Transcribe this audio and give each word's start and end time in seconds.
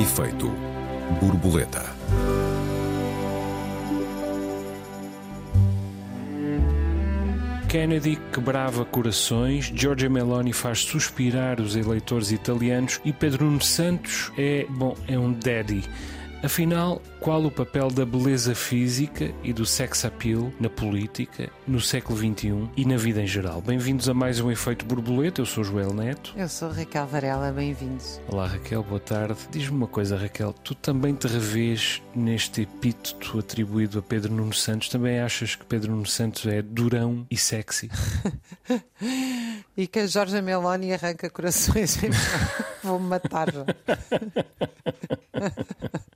Efeito 0.00 0.50
borboleta. 1.20 1.84
Kennedy 7.68 8.18
quebrava 8.32 8.86
corações, 8.86 9.70
Giorgia 9.76 10.08
Meloni 10.08 10.54
faz 10.54 10.78
suspirar 10.78 11.60
os 11.60 11.76
eleitores 11.76 12.32
italianos 12.32 12.98
e 13.04 13.12
Pedro 13.12 13.44
Nuno 13.44 13.60
Santos 13.60 14.32
é, 14.38 14.64
bom, 14.70 14.96
é 15.06 15.18
um 15.18 15.34
daddy. 15.34 15.84
Afinal, 16.42 17.02
qual 17.20 17.44
o 17.44 17.50
papel 17.50 17.90
da 17.90 18.06
beleza 18.06 18.54
física 18.54 19.30
e 19.44 19.52
do 19.52 19.66
sex 19.66 20.06
appeal 20.06 20.50
na 20.58 20.70
política, 20.70 21.50
no 21.68 21.82
século 21.82 22.18
XXI 22.18 22.66
e 22.78 22.86
na 22.86 22.96
vida 22.96 23.20
em 23.20 23.26
geral? 23.26 23.60
Bem-vindos 23.60 24.08
a 24.08 24.14
mais 24.14 24.40
um 24.40 24.50
Efeito 24.50 24.86
Borboleta. 24.86 25.42
Eu 25.42 25.46
sou 25.46 25.62
Joel 25.62 25.92
Neto. 25.92 26.32
Eu 26.34 26.48
sou 26.48 26.70
Raquel 26.70 27.06
Varela, 27.06 27.52
bem-vindos. 27.52 28.22
Olá 28.26 28.46
Raquel, 28.46 28.82
boa 28.82 28.98
tarde. 28.98 29.36
Diz-me 29.50 29.76
uma 29.76 29.86
coisa, 29.86 30.16
Raquel, 30.16 30.54
tu 30.64 30.74
também 30.74 31.14
te 31.14 31.26
revês 31.26 32.02
neste 32.16 32.62
epíteto 32.62 33.38
atribuído 33.38 33.98
a 33.98 34.02
Pedro 34.02 34.32
Nuno 34.32 34.54
Santos? 34.54 34.88
Também 34.88 35.20
achas 35.20 35.54
que 35.54 35.66
Pedro 35.66 35.92
Nuno 35.92 36.06
Santos 36.06 36.46
é 36.46 36.62
durão 36.62 37.26
e 37.30 37.36
sexy? 37.36 37.90
e 39.76 39.86
que 39.86 39.98
a 39.98 40.06
Jorge 40.06 40.40
Meloni 40.40 40.94
arranca 40.94 41.28
corações. 41.28 41.98
Vou-me 42.82 43.08
matar. 43.08 43.48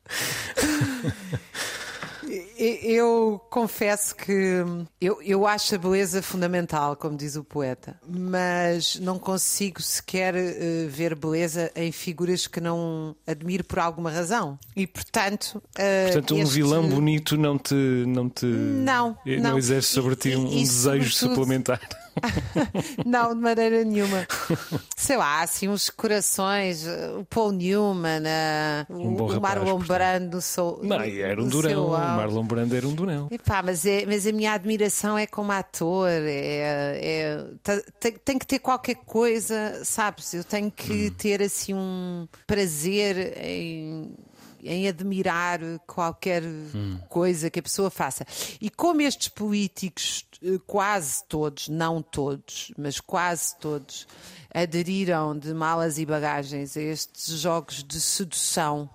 Eu 2.86 3.40
confesso 3.48 4.14
que 4.14 4.62
eu, 5.00 5.18
eu 5.22 5.46
acho 5.46 5.74
a 5.74 5.78
beleza 5.78 6.20
fundamental, 6.20 6.94
como 6.94 7.16
diz 7.16 7.34
o 7.34 7.42
poeta, 7.42 7.98
mas 8.06 8.96
não 8.96 9.18
consigo 9.18 9.80
sequer 9.80 10.34
uh, 10.34 10.88
ver 10.90 11.14
beleza 11.14 11.72
em 11.74 11.90
figuras 11.90 12.46
que 12.46 12.60
não 12.60 13.16
admiro 13.26 13.64
por 13.64 13.78
alguma 13.78 14.10
razão. 14.10 14.58
E 14.76 14.86
portanto. 14.86 15.62
Uh, 15.78 16.12
portanto, 16.12 16.34
um 16.34 16.42
este... 16.42 16.54
vilão 16.54 16.86
bonito 16.86 17.38
não 17.38 17.56
te. 17.56 17.74
Não, 17.74 18.28
te... 18.28 18.44
não, 18.44 19.16
não. 19.24 19.42
não 19.42 19.58
exerce 19.58 19.88
sobre 19.88 20.14
ti 20.14 20.36
um, 20.36 20.46
e, 20.46 20.58
um 20.58 20.62
desejo 20.62 21.10
suplementar. 21.10 21.80
não, 23.04 23.34
de 23.34 23.40
maneira 23.40 23.84
nenhuma. 23.84 24.26
Sei 24.96 25.16
lá, 25.16 25.42
assim, 25.42 25.68
uns 25.68 25.90
corações, 25.90 26.86
o 27.18 27.24
Paul 27.24 27.52
Newman, 27.52 28.22
um 28.90 29.14
o, 29.14 29.36
o 29.36 29.40
Marlon 29.40 29.78
Brando. 29.78 30.40
Sou, 30.40 30.80
não, 30.82 31.00
era 31.00 31.42
um 31.42 31.48
durão. 31.48 31.86
O 31.86 31.90
Marlon 31.90 32.44
Brando 32.44 32.76
era 32.76 32.86
um 32.86 32.94
durão. 32.94 33.28
Epá, 33.30 33.62
mas, 33.62 33.84
é, 33.86 34.04
mas 34.06 34.26
a 34.26 34.32
minha 34.32 34.52
admiração 34.52 35.16
é 35.18 35.26
como 35.26 35.52
ator. 35.52 36.08
É, 36.10 36.98
é 37.02 37.44
tem, 38.00 38.12
tem, 38.12 38.38
que 38.38 38.46
ter 38.46 38.58
qualquer 38.58 38.96
coisa, 38.96 39.82
sabes? 39.84 40.34
Eu 40.34 40.44
tenho 40.44 40.70
que 40.70 41.08
hum. 41.08 41.14
ter 41.16 41.42
assim 41.42 41.74
um 41.74 42.26
prazer 42.46 43.36
em 43.42 44.14
em 44.64 44.88
admirar 44.88 45.60
qualquer 45.86 46.42
hum. 46.42 46.98
coisa 47.08 47.50
que 47.50 47.60
a 47.60 47.62
pessoa 47.62 47.90
faça. 47.90 48.26
E 48.60 48.70
como 48.70 49.02
estes 49.02 49.28
políticos, 49.28 50.26
eh, 50.42 50.58
quase 50.66 51.24
todos, 51.28 51.68
não 51.68 52.02
todos, 52.02 52.72
mas 52.76 53.00
quase 53.00 53.56
todos, 53.58 54.06
aderiram 54.52 55.36
de 55.38 55.52
malas 55.52 55.98
e 55.98 56.06
bagagens 56.06 56.76
a 56.76 56.80
estes 56.80 57.40
jogos 57.40 57.82
de 57.84 58.00
sedução 58.00 58.88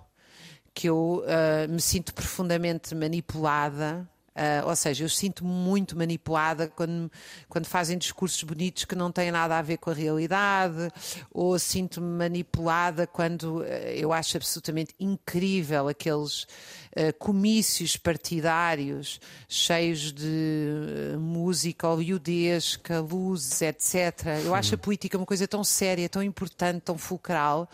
que 0.74 0.88
eu 0.88 1.24
uh, 1.26 1.70
me 1.70 1.82
sinto 1.82 2.14
profundamente 2.14 2.96
manipulada 2.96 4.10
Uh, 4.40 4.70
ou 4.70 4.76
seja, 4.76 5.04
eu 5.04 5.10
sinto 5.10 5.44
muito 5.44 5.98
manipulada 5.98 6.70
quando, 6.70 7.12
quando 7.50 7.66
fazem 7.66 7.98
discursos 7.98 8.42
bonitos 8.44 8.86
que 8.86 8.96
não 8.96 9.12
têm 9.12 9.32
nada 9.32 9.58
a 9.58 9.62
ver 9.62 9.76
com 9.76 9.90
a 9.90 9.94
realidade, 9.94 10.90
ou 11.30 11.60
sinto-me 11.60 12.08
manipulada 12.08 13.06
quando 13.06 13.58
uh, 13.58 13.64
eu 13.94 14.14
acho 14.14 14.38
absolutamente 14.38 14.96
incrível 14.98 15.90
aqueles 15.90 16.44
uh, 16.44 17.14
comícios 17.20 17.98
partidários 17.98 19.20
cheios 19.50 20.14
de 20.14 21.18
música 21.20 21.88
hollywoodesca, 21.88 23.02
luzes, 23.02 23.62
etc. 23.62 24.26
Eu 24.46 24.56
acho 24.56 24.76
a 24.76 24.78
política 24.78 25.18
uma 25.18 25.26
coisa 25.26 25.46
tão 25.50 25.66
séria, 25.66 26.08
tão 26.08 26.24
importante, 26.24 26.80
tão 26.80 26.98
fulcral 26.98 27.70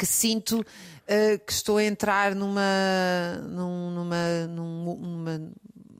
que 0.00 0.06
sinto 0.06 0.60
uh, 0.60 1.38
que 1.46 1.52
estou 1.52 1.76
a 1.76 1.84
entrar 1.84 2.34
numa, 2.34 3.36
numa, 3.46 4.46
numa, 4.46 4.96
numa, 4.96 5.52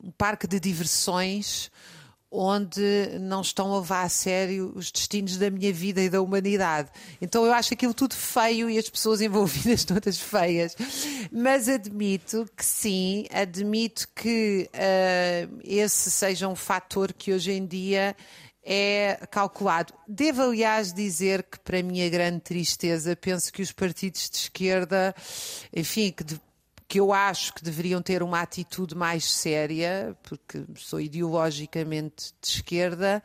um 0.03 0.09
parque 0.17 0.47
de 0.47 0.59
diversões 0.59 1.69
onde 2.31 3.19
não 3.19 3.41
estão 3.41 3.71
a 3.71 3.77
levar 3.79 4.03
a 4.03 4.09
sério 4.09 4.71
os 4.73 4.89
destinos 4.89 5.37
da 5.37 5.51
minha 5.51 5.71
vida 5.71 6.01
e 6.01 6.09
da 6.09 6.19
humanidade. 6.19 6.89
Então 7.21 7.45
eu 7.45 7.53
acho 7.53 7.75
aquilo 7.75 7.93
tudo 7.93 8.15
feio 8.15 8.71
e 8.71 8.79
as 8.79 8.89
pessoas 8.89 9.21
envolvidas 9.21 9.85
todas 9.85 10.17
feias. 10.17 10.75
Mas 11.31 11.69
admito 11.69 12.49
que 12.57 12.65
sim, 12.65 13.27
admito 13.31 14.07
que 14.15 14.67
uh, 14.73 15.59
esse 15.63 16.09
seja 16.09 16.47
um 16.47 16.55
fator 16.55 17.13
que 17.13 17.31
hoje 17.31 17.51
em 17.51 17.67
dia 17.67 18.15
é 18.63 19.19
calculado. 19.29 19.93
Devo, 20.07 20.43
aliás, 20.43 20.93
dizer 20.93 21.43
que, 21.43 21.59
para 21.59 21.81
minha 21.81 22.09
grande 22.09 22.41
tristeza, 22.41 23.15
penso 23.15 23.51
que 23.51 23.61
os 23.61 23.71
partidos 23.71 24.29
de 24.29 24.37
esquerda, 24.37 25.15
enfim, 25.75 26.11
que, 26.11 26.23
de, 26.23 26.41
que 26.87 26.99
eu 26.99 27.11
acho 27.11 27.53
que 27.53 27.63
deveriam 27.63 28.01
ter 28.01 28.21
uma 28.21 28.41
atitude 28.41 28.95
mais 28.95 29.25
séria, 29.25 30.15
porque 30.23 30.63
sou 30.75 30.99
ideologicamente 30.99 32.33
de 32.41 32.47
esquerda 32.47 33.23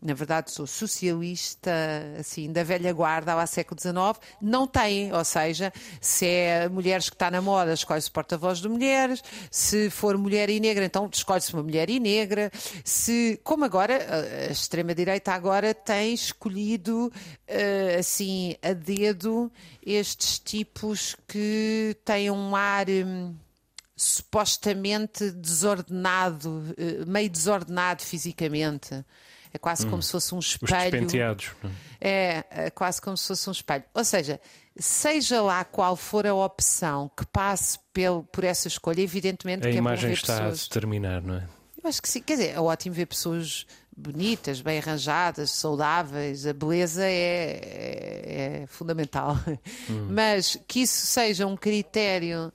na 0.00 0.14
verdade 0.14 0.50
sou 0.50 0.66
socialista, 0.66 1.70
assim, 2.18 2.52
da 2.52 2.62
velha 2.62 2.92
guarda 2.92 3.32
ao 3.32 3.46
século 3.46 3.80
XIX, 3.80 3.94
não 4.40 4.66
têm, 4.66 5.12
ou 5.12 5.24
seja, 5.24 5.72
se 6.00 6.26
é 6.26 6.68
mulheres 6.68 7.10
que 7.10 7.16
está 7.16 7.30
na 7.30 7.42
moda, 7.42 7.72
escolhe-se 7.72 8.10
porta-voz 8.10 8.60
de 8.60 8.68
mulheres, 8.68 9.22
se 9.50 9.90
for 9.90 10.16
mulher 10.16 10.48
e 10.50 10.60
negra, 10.60 10.84
então 10.84 11.08
escolhe-se 11.12 11.52
uma 11.52 11.62
mulher 11.62 11.90
e 11.90 11.98
negra, 11.98 12.50
se, 12.84 13.40
como 13.42 13.64
agora, 13.64 13.98
a 14.48 14.52
extrema-direita 14.52 15.32
agora 15.32 15.74
tem 15.74 16.14
escolhido, 16.14 17.12
uh, 17.48 17.98
assim, 17.98 18.54
a 18.62 18.72
dedo, 18.72 19.50
estes 19.84 20.38
tipos 20.38 21.16
que 21.26 21.96
têm 22.04 22.30
um 22.30 22.54
ar... 22.54 22.88
Um, 22.88 23.34
supostamente 23.98 25.32
desordenado, 25.32 26.72
eh, 26.78 27.04
meio 27.04 27.28
desordenado 27.28 28.00
fisicamente. 28.00 29.04
É 29.52 29.58
quase 29.58 29.86
hum. 29.86 29.90
como 29.90 30.02
se 30.02 30.12
fosse 30.12 30.34
um 30.34 30.38
espelho. 30.38 31.06
Os 31.06 31.14
é? 31.14 31.68
é, 32.00 32.44
é 32.50 32.70
quase 32.70 33.00
como 33.00 33.16
se 33.16 33.28
fosse 33.28 33.48
um 33.48 33.52
espelho. 33.52 33.84
Ou 33.94 34.04
seja, 34.04 34.40
seja 34.78 35.40
lá 35.42 35.64
qual 35.64 35.96
for 35.96 36.26
a 36.26 36.34
opção 36.34 37.10
que 37.16 37.26
passe 37.26 37.78
pel, 37.92 38.26
por 38.30 38.44
essa 38.44 38.68
escolha, 38.68 39.00
evidentemente 39.00 39.66
a 39.66 39.70
que 39.70 39.76
é 39.76 39.78
imagem 39.78 40.12
está 40.12 40.46
a 40.46 40.50
determinar, 40.50 41.22
não 41.22 41.36
é? 41.36 41.48
Eu 41.82 41.88
acho 41.88 42.02
que 42.02 42.08
sim. 42.08 42.20
Quer 42.20 42.34
dizer, 42.34 42.48
é 42.50 42.60
ótimo 42.60 42.94
ver 42.94 43.06
pessoas 43.06 43.66
bonitas, 43.96 44.60
bem 44.60 44.78
arranjadas, 44.78 45.50
saudáveis. 45.50 46.46
A 46.46 46.52
beleza 46.52 47.04
é, 47.04 47.60
é, 47.62 48.62
é 48.62 48.66
fundamental. 48.66 49.36
Hum. 49.90 50.08
Mas 50.10 50.58
que 50.68 50.80
isso 50.80 51.06
seja 51.06 51.46
um 51.46 51.56
critério 51.56 52.52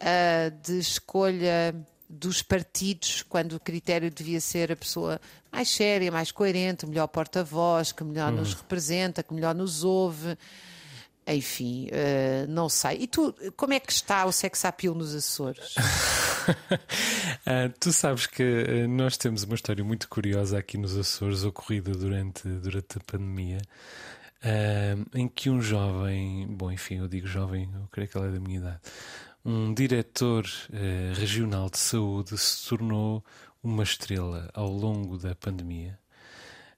uh, 0.00 0.50
de 0.62 0.78
escolha 0.78 1.74
dos 2.08 2.40
partidos, 2.42 3.22
quando 3.22 3.52
o 3.52 3.60
critério 3.60 4.10
devia 4.10 4.40
ser 4.40 4.72
a 4.72 4.76
pessoa 4.76 5.20
mais 5.52 5.68
séria, 5.68 6.10
mais 6.10 6.32
coerente, 6.32 6.86
melhor 6.86 7.06
porta-voz, 7.08 7.92
que 7.92 8.02
melhor 8.02 8.32
nos 8.32 8.52
uhum. 8.52 8.58
representa, 8.58 9.22
que 9.22 9.34
melhor 9.34 9.54
nos 9.54 9.84
ouve. 9.84 10.36
Enfim, 11.26 11.88
uh, 11.88 12.50
não 12.50 12.70
sei. 12.70 13.02
E 13.02 13.06
tu, 13.06 13.34
como 13.54 13.74
é 13.74 13.80
que 13.80 13.92
está 13.92 14.24
o 14.24 14.32
sex 14.32 14.64
appeal 14.64 14.94
nos 14.94 15.14
Açores? 15.14 15.76
uh, 15.76 17.68
tu 17.78 17.92
sabes 17.92 18.26
que 18.26 18.42
uh, 18.42 18.88
nós 18.88 19.18
temos 19.18 19.42
uma 19.42 19.54
história 19.54 19.84
muito 19.84 20.08
curiosa 20.08 20.58
aqui 20.58 20.78
nos 20.78 20.96
Açores, 20.96 21.44
ocorrida 21.44 21.92
durante, 21.92 22.48
durante 22.48 22.96
a 22.96 23.00
pandemia, 23.00 23.58
em 25.14 25.28
que 25.28 25.50
um 25.50 25.60
jovem, 25.60 26.46
bom, 26.48 26.72
enfim, 26.72 26.98
eu 26.98 27.08
digo 27.08 27.26
jovem, 27.26 27.68
eu 27.74 27.86
creio 27.92 28.08
que 28.08 28.16
ele 28.16 28.28
é 28.28 28.30
da 28.30 28.40
minha 28.40 28.58
idade, 28.60 28.80
um 29.44 29.72
diretor 29.72 30.46
eh, 30.72 31.12
regional 31.14 31.70
de 31.70 31.78
saúde 31.78 32.36
se 32.36 32.68
tornou 32.68 33.24
uma 33.62 33.82
estrela 33.82 34.50
ao 34.54 34.68
longo 34.68 35.18
da 35.18 35.34
pandemia. 35.34 35.98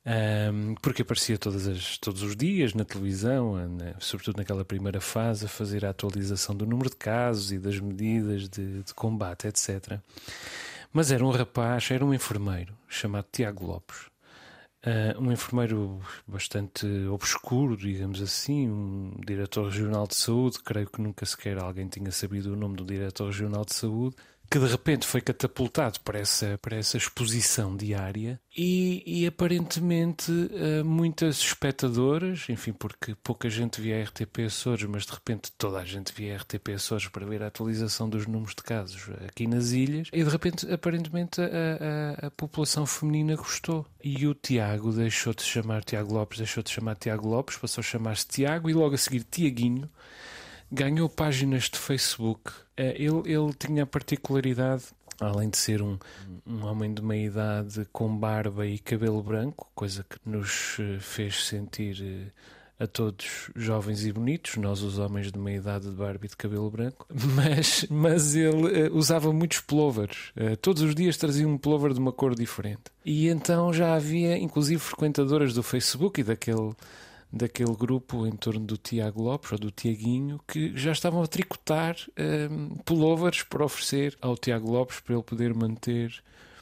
Um, 0.02 0.74
porque 0.76 1.02
aparecia 1.02 1.36
as, 1.36 1.98
todos 1.98 2.22
os 2.22 2.34
dias 2.34 2.72
na 2.72 2.86
televisão, 2.86 3.68
na, 3.68 3.94
sobretudo 4.00 4.38
naquela 4.38 4.64
primeira 4.64 5.00
fase, 5.00 5.44
a 5.44 5.48
fazer 5.48 5.84
a 5.84 5.90
atualização 5.90 6.56
do 6.56 6.64
número 6.64 6.88
de 6.88 6.96
casos 6.96 7.52
e 7.52 7.58
das 7.58 7.78
medidas 7.78 8.48
de, 8.48 8.82
de 8.82 8.94
combate, 8.94 9.46
etc. 9.46 9.98
Mas 10.92 11.10
era 11.10 11.24
um 11.24 11.30
rapaz, 11.30 11.90
era 11.90 12.04
um 12.04 12.14
enfermeiro 12.14 12.74
chamado 12.88 13.26
Tiago 13.30 13.66
Lopes, 13.66 14.09
Uh, 14.82 15.20
um 15.20 15.30
enfermeiro 15.30 16.00
bastante 16.26 16.86
obscuro, 17.08 17.76
digamos 17.76 18.22
assim, 18.22 18.66
um 18.70 19.12
diretor 19.26 19.68
regional 19.68 20.06
de 20.06 20.14
saúde. 20.14 20.58
Creio 20.62 20.88
que 20.88 21.02
nunca 21.02 21.26
sequer 21.26 21.58
alguém 21.58 21.86
tinha 21.86 22.10
sabido 22.10 22.54
o 22.54 22.56
nome 22.56 22.76
do 22.76 22.84
diretor 22.84 23.26
regional 23.26 23.64
de 23.64 23.74
saúde. 23.74 24.16
Que 24.50 24.58
de 24.58 24.66
repente 24.66 25.06
foi 25.06 25.20
catapultado 25.20 26.00
para 26.00 26.18
essa, 26.18 26.58
para 26.60 26.76
essa 26.76 26.96
exposição 26.96 27.76
diária 27.76 28.40
e, 28.56 29.00
e 29.06 29.24
aparentemente 29.24 30.32
uh, 30.32 30.84
muitas 30.84 31.38
espectadoras, 31.38 32.46
enfim, 32.48 32.72
porque 32.72 33.14
pouca 33.22 33.48
gente 33.48 33.80
via 33.80 34.02
RTP 34.02 34.40
Açores, 34.46 34.88
mas 34.88 35.06
de 35.06 35.12
repente 35.12 35.52
toda 35.52 35.78
a 35.78 35.84
gente 35.84 36.12
via 36.12 36.36
RTP 36.36 36.70
Açores 36.74 37.06
para 37.06 37.24
ver 37.24 37.44
a 37.44 37.46
atualização 37.46 38.08
dos 38.08 38.26
números 38.26 38.56
de 38.56 38.64
casos 38.64 39.08
aqui 39.28 39.46
nas 39.46 39.70
ilhas 39.70 40.08
e 40.12 40.24
de 40.24 40.28
repente 40.28 40.68
aparentemente 40.72 41.40
a, 41.40 42.24
a, 42.24 42.26
a 42.26 42.30
população 42.32 42.84
feminina 42.86 43.36
gostou 43.36 43.86
e 44.02 44.26
o 44.26 44.34
Tiago 44.34 44.90
deixou 44.90 45.32
de 45.32 45.44
chamar 45.44 45.84
Tiago 45.84 46.12
Lopes, 46.12 46.38
deixou 46.38 46.60
de 46.60 46.70
chamar 46.70 46.96
Tiago 46.96 47.28
Lopes, 47.28 47.56
passou 47.56 47.82
a 47.82 47.84
chamar-se 47.84 48.26
Tiago 48.26 48.68
e 48.68 48.72
logo 48.72 48.96
a 48.96 48.98
seguir 48.98 49.22
Tiaguinho 49.22 49.88
ganhou 50.70 51.08
páginas 51.08 51.64
de 51.64 51.78
Facebook. 51.78 52.52
Eh, 52.80 52.94
ele, 52.96 53.30
ele 53.30 53.52
tinha 53.52 53.82
a 53.82 53.86
particularidade, 53.86 54.84
além 55.20 55.50
de 55.50 55.58
ser 55.58 55.82
um, 55.82 55.98
um 56.46 56.64
homem 56.64 56.94
de 56.94 57.02
meia 57.02 57.26
idade 57.26 57.86
com 57.92 58.16
barba 58.16 58.66
e 58.66 58.78
cabelo 58.78 59.22
branco, 59.22 59.70
coisa 59.74 60.02
que 60.08 60.16
nos 60.24 60.78
eh, 60.80 60.98
fez 60.98 61.44
sentir 61.44 62.02
eh, 62.02 62.82
a 62.82 62.86
todos 62.86 63.50
jovens 63.54 64.06
e 64.06 64.10
bonitos, 64.10 64.56
nós 64.56 64.80
os 64.80 64.98
homens 64.98 65.30
de 65.30 65.38
meia 65.38 65.58
idade 65.58 65.90
de 65.90 65.94
barba 65.94 66.24
e 66.24 66.28
de 66.30 66.36
cabelo 66.38 66.70
branco, 66.70 67.06
mas, 67.12 67.84
mas 67.90 68.34
ele 68.34 68.88
usava 68.92 69.30
muitos 69.30 69.60
plovers. 69.60 70.32
todos 70.62 70.80
os 70.80 70.94
dias 70.94 71.18
trazia 71.18 71.46
um 71.46 71.58
plover 71.58 71.92
de 71.92 72.00
uma 72.00 72.12
cor 72.12 72.34
diferente. 72.34 72.84
E 73.04 73.28
então 73.28 73.74
já 73.74 73.94
havia, 73.94 74.38
inclusive, 74.38 74.80
frequentadoras 74.80 75.52
do 75.52 75.62
Facebook 75.62 76.22
e 76.22 76.24
daquele 76.24 76.72
daquele 77.32 77.74
grupo 77.74 78.26
em 78.26 78.32
torno 78.32 78.60
do 78.60 78.76
Tiago 78.76 79.22
Lopes 79.22 79.52
ou 79.52 79.58
do 79.58 79.70
Tiaguinho 79.70 80.40
que 80.48 80.76
já 80.76 80.92
estavam 80.92 81.22
a 81.22 81.26
tricotar 81.26 81.96
um, 82.50 82.76
pullovers 82.84 83.42
para 83.42 83.64
oferecer 83.64 84.16
ao 84.20 84.36
Tiago 84.36 84.70
Lopes 84.70 85.00
para 85.00 85.14
ele 85.14 85.22
poder 85.22 85.54
manter 85.54 86.12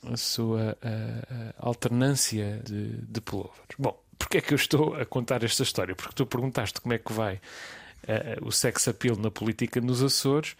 a 0.03 0.17
sua 0.17 0.77
a, 0.83 1.65
a 1.65 1.69
alternância 1.69 2.61
de, 2.65 2.89
de 3.07 3.21
pullovers. 3.21 3.57
Bom, 3.79 3.99
porque 4.19 4.39
é 4.39 4.41
que 4.41 4.53
eu 4.53 4.57
estou 4.57 4.95
a 4.95 5.07
contar 5.07 5.43
esta 5.43 5.63
história? 5.63 5.95
Porque 5.95 6.15
tu 6.15 6.27
perguntaste 6.27 6.81
como 6.81 6.93
é 6.93 6.99
que 6.99 7.13
vai 7.13 7.37
uh, 7.37 8.47
o 8.47 8.53
sex 8.53 8.89
appeal 8.89 9.17
na 9.17 9.31
política 9.31 9.81
nos 9.81 10.03
Açores 10.03 10.55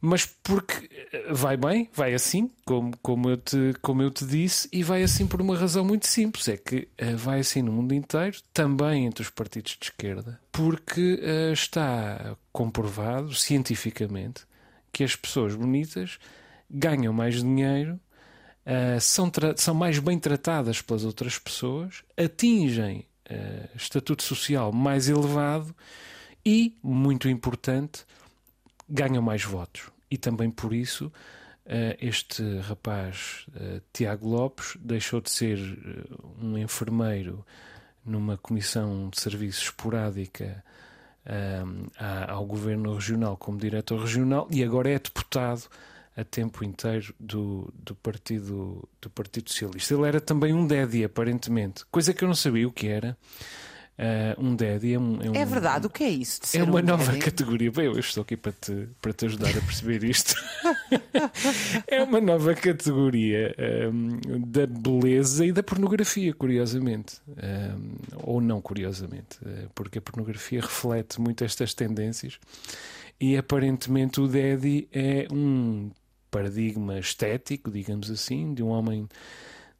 mas 0.00 0.24
porque 0.24 0.88
eh, 1.12 1.32
vai 1.32 1.56
bem, 1.56 1.90
vai 1.92 2.14
assim, 2.14 2.50
como, 2.64 2.96
como, 3.02 3.28
eu 3.28 3.36
te, 3.36 3.74
como 3.82 4.02
eu 4.02 4.10
te 4.10 4.24
disse, 4.24 4.68
e 4.72 4.82
vai 4.82 5.02
assim 5.02 5.26
por 5.26 5.40
uma 5.42 5.56
razão 5.56 5.84
muito 5.84 6.06
simples: 6.06 6.48
é 6.48 6.56
que 6.56 6.88
uh, 7.02 7.16
vai 7.16 7.40
assim 7.40 7.60
no 7.60 7.72
mundo 7.72 7.92
inteiro, 7.94 8.38
também 8.54 9.04
entre 9.06 9.22
os 9.22 9.30
partidos 9.30 9.76
de 9.78 9.86
esquerda, 9.86 10.40
porque 10.50 11.20
uh, 11.22 11.52
está 11.52 12.34
comprovado 12.50 13.34
cientificamente 13.34 14.46
que 14.90 15.04
as 15.04 15.14
pessoas 15.14 15.54
bonitas 15.54 16.18
ganham 16.70 17.12
mais 17.12 17.42
dinheiro, 17.42 18.00
uh, 18.64 19.00
são, 19.00 19.30
são 19.56 19.74
mais 19.74 19.98
bem 19.98 20.18
tratadas 20.18 20.80
pelas 20.80 21.04
outras 21.04 21.38
pessoas, 21.38 22.02
atingem 22.16 23.06
estatuto 23.76 24.24
social 24.24 24.72
mais 24.72 25.08
elevado 25.08 25.72
e, 26.44 26.76
muito 26.82 27.28
importante, 27.28 28.04
ganham 28.90 29.22
mais 29.22 29.44
votos. 29.44 29.90
E 30.10 30.18
também 30.18 30.50
por 30.50 30.74
isso 30.74 31.12
eh, 31.72 31.96
este 32.00 32.42
rapaz, 32.60 33.46
eh, 33.54 33.80
Tiago 33.92 34.28
Lopes, 34.28 34.76
deixou 34.80 35.20
de 35.20 35.30
ser 35.30 35.56
eh, 35.58 36.14
um 36.42 36.58
enfermeiro 36.58 37.46
numa 38.04 38.36
comissão 38.36 39.08
de 39.08 39.20
serviços 39.20 39.64
esporádica 39.64 40.64
ao 42.26 42.44
governo 42.46 42.94
regional 42.94 43.36
como 43.36 43.58
diretor 43.58 44.00
regional 44.00 44.48
e 44.50 44.64
agora 44.64 44.90
é 44.90 44.98
deputado 44.98 45.68
a 46.16 46.24
tempo 46.24 46.64
inteiro 46.64 47.14
do, 47.20 47.72
do, 47.74 47.94
partido, 47.94 48.88
do 49.00 49.10
Partido 49.10 49.50
Socialista. 49.50 49.94
Ele 49.94 50.08
era 50.08 50.20
também 50.20 50.52
um 50.52 50.66
Dedi, 50.66 51.04
aparentemente, 51.04 51.84
coisa 51.86 52.14
que 52.14 52.24
eu 52.24 52.28
não 52.28 52.34
sabia 52.34 52.66
o 52.66 52.72
que 52.72 52.88
era. 52.88 53.16
Uh, 54.00 54.42
um 54.42 54.56
daddy 54.56 54.94
é 54.94 54.98
um, 54.98 55.20
é, 55.20 55.30
um, 55.30 55.34
é 55.34 55.44
verdade, 55.44 55.86
o 55.86 55.90
que 55.90 56.02
é 56.02 56.08
isso? 56.08 56.40
é 56.54 56.62
uma 56.62 56.80
um 56.80 56.82
nova 56.82 57.04
daddy? 57.04 57.18
categoria. 57.18 57.70
Bem, 57.70 57.84
eu 57.84 57.98
estou 57.98 58.22
aqui 58.22 58.34
para 58.34 58.52
te, 58.52 58.88
para 58.98 59.12
te 59.12 59.26
ajudar 59.26 59.50
a 59.50 59.60
perceber 59.60 60.02
isto. 60.04 60.34
é 61.86 62.02
uma 62.02 62.18
nova 62.18 62.54
categoria 62.54 63.54
um, 63.92 64.40
da 64.40 64.66
beleza 64.66 65.44
e 65.44 65.52
da 65.52 65.62
pornografia, 65.62 66.32
curiosamente. 66.32 67.20
Um, 67.28 67.96
ou 68.22 68.40
não 68.40 68.62
curiosamente, 68.62 69.36
uh, 69.42 69.68
porque 69.74 69.98
a 69.98 70.02
pornografia 70.02 70.62
reflete 70.62 71.20
muito 71.20 71.44
estas 71.44 71.74
tendências 71.74 72.38
e 73.20 73.36
aparentemente 73.36 74.18
o 74.18 74.26
daddy 74.26 74.88
é 74.90 75.28
um 75.30 75.90
paradigma 76.30 76.98
estético, 76.98 77.70
digamos 77.70 78.10
assim, 78.10 78.54
de 78.54 78.62
um 78.62 78.68
homem 78.68 79.06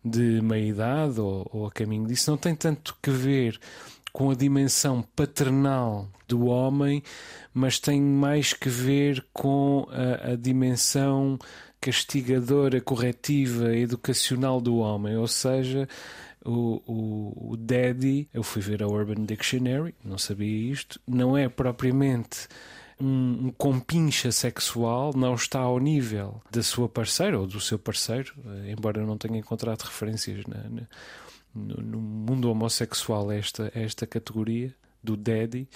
de 0.05 0.43
meia 0.43 0.67
idade 0.67 1.21
ou, 1.21 1.49
ou 1.51 1.67
a 1.67 1.71
caminho 1.71 2.07
disso. 2.07 2.31
Não 2.31 2.37
tem 2.37 2.55
tanto 2.55 2.95
que 3.03 3.11
ver 3.11 3.59
com 4.13 4.31
a 4.31 4.35
dimensão 4.35 5.03
paternal 5.15 6.09
do 6.27 6.47
homem, 6.47 7.03
mas 7.53 7.79
tem 7.79 8.01
mais 8.01 8.53
que 8.53 8.69
ver 8.69 9.25
com 9.33 9.87
a, 9.91 10.33
a 10.33 10.37
dimensão 10.37 11.39
castigadora, 11.81 12.81
corretiva, 12.81 13.75
educacional 13.75 14.61
do 14.61 14.77
homem, 14.77 15.17
ou 15.17 15.27
seja, 15.27 15.89
o, 16.45 16.83
o, 16.87 17.53
o 17.53 17.57
daddy, 17.57 18.29
eu 18.33 18.43
fui 18.43 18.61
ver 18.61 18.83
a 18.83 18.87
Urban 18.87 19.25
Dictionary, 19.25 19.95
não 20.05 20.19
sabia 20.19 20.71
isto, 20.71 21.01
não 21.07 21.37
é 21.37 21.49
propriamente 21.49 22.49
um, 23.01 23.47
um 23.47 23.51
compincha 23.51 24.31
sexual, 24.31 25.13
não 25.17 25.35
está 25.35 25.61
ao 25.61 25.79
nível 25.79 26.43
da 26.51 26.63
sua 26.63 26.89
parceira 26.89 27.39
ou 27.39 27.47
do 27.47 27.61
seu 27.61 27.79
parceiro, 27.79 28.35
eh, 28.47 28.73
embora 28.73 29.01
eu 29.01 29.07
não 29.07 29.17
tenha 29.17 29.39
encontrado 29.39 29.83
referências 29.83 30.45
na, 30.47 30.69
na 30.69 30.83
no, 31.55 31.77
no 31.83 31.99
mundo 32.01 32.51
homossexual 32.51 33.31
esta, 33.33 33.71
esta 33.75 34.07
categoria 34.07 34.75
do 35.03 35.17
daddy, 35.17 35.69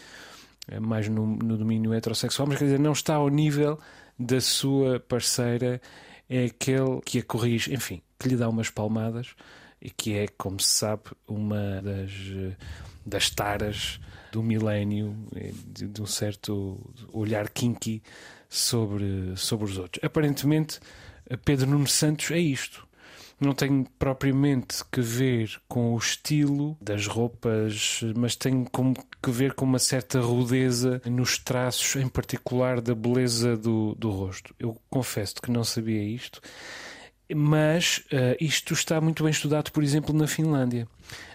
é 0.68 0.80
mais 0.80 1.08
no, 1.08 1.26
no 1.26 1.56
domínio 1.56 1.92
heterossexual, 1.92 2.48
mas 2.48 2.58
quer 2.58 2.64
dizer, 2.64 2.78
não 2.78 2.92
está 2.92 3.14
ao 3.14 3.28
nível 3.28 3.78
da 4.18 4.40
sua 4.40 5.00
parceira, 5.00 5.80
é 6.28 6.44
aquele 6.44 7.00
que 7.04 7.18
a 7.18 7.22
corrige, 7.22 7.74
enfim, 7.74 8.00
que 8.18 8.28
lhe 8.28 8.36
dá 8.36 8.48
umas 8.48 8.70
palmadas 8.70 9.34
e 9.80 9.90
que 9.90 10.14
é, 10.14 10.28
como 10.28 10.58
se 10.60 10.68
sabe, 10.68 11.02
uma 11.28 11.82
das, 11.82 12.10
das 13.04 13.30
taras 13.30 14.00
do 14.32 14.42
milénio, 14.42 15.14
de, 15.66 15.86
de 15.86 16.02
um 16.02 16.06
certo 16.06 16.80
olhar 17.12 17.48
kinky 17.50 18.02
sobre, 18.48 19.36
sobre 19.36 19.70
os 19.70 19.76
outros. 19.76 20.02
Aparentemente, 20.02 20.80
Pedro 21.44 21.66
Nuno 21.68 21.86
Santos 21.86 22.30
é 22.30 22.38
isto 22.38 22.83
não 23.44 23.54
tem 23.54 23.84
propriamente 23.98 24.84
que 24.90 25.00
ver 25.00 25.60
com 25.68 25.94
o 25.94 25.98
estilo 25.98 26.76
das 26.80 27.06
roupas, 27.06 28.00
mas 28.16 28.34
tem 28.34 28.64
como 28.64 28.94
que 29.22 29.30
ver 29.30 29.54
com 29.54 29.64
uma 29.64 29.78
certa 29.78 30.20
rudeza 30.20 31.00
nos 31.04 31.38
traços, 31.38 31.96
em 31.96 32.08
particular 32.08 32.80
da 32.80 32.94
beleza 32.94 33.56
do, 33.56 33.94
do 33.96 34.10
rosto. 34.10 34.54
Eu 34.58 34.76
confesso 34.90 35.34
que 35.36 35.50
não 35.50 35.64
sabia 35.64 36.02
isto, 36.02 36.40
mas 37.34 37.98
uh, 38.12 38.36
isto 38.40 38.74
está 38.74 39.00
muito 39.00 39.22
bem 39.22 39.30
estudado, 39.30 39.70
por 39.70 39.82
exemplo, 39.82 40.14
na 40.14 40.26
Finlândia. 40.26 40.86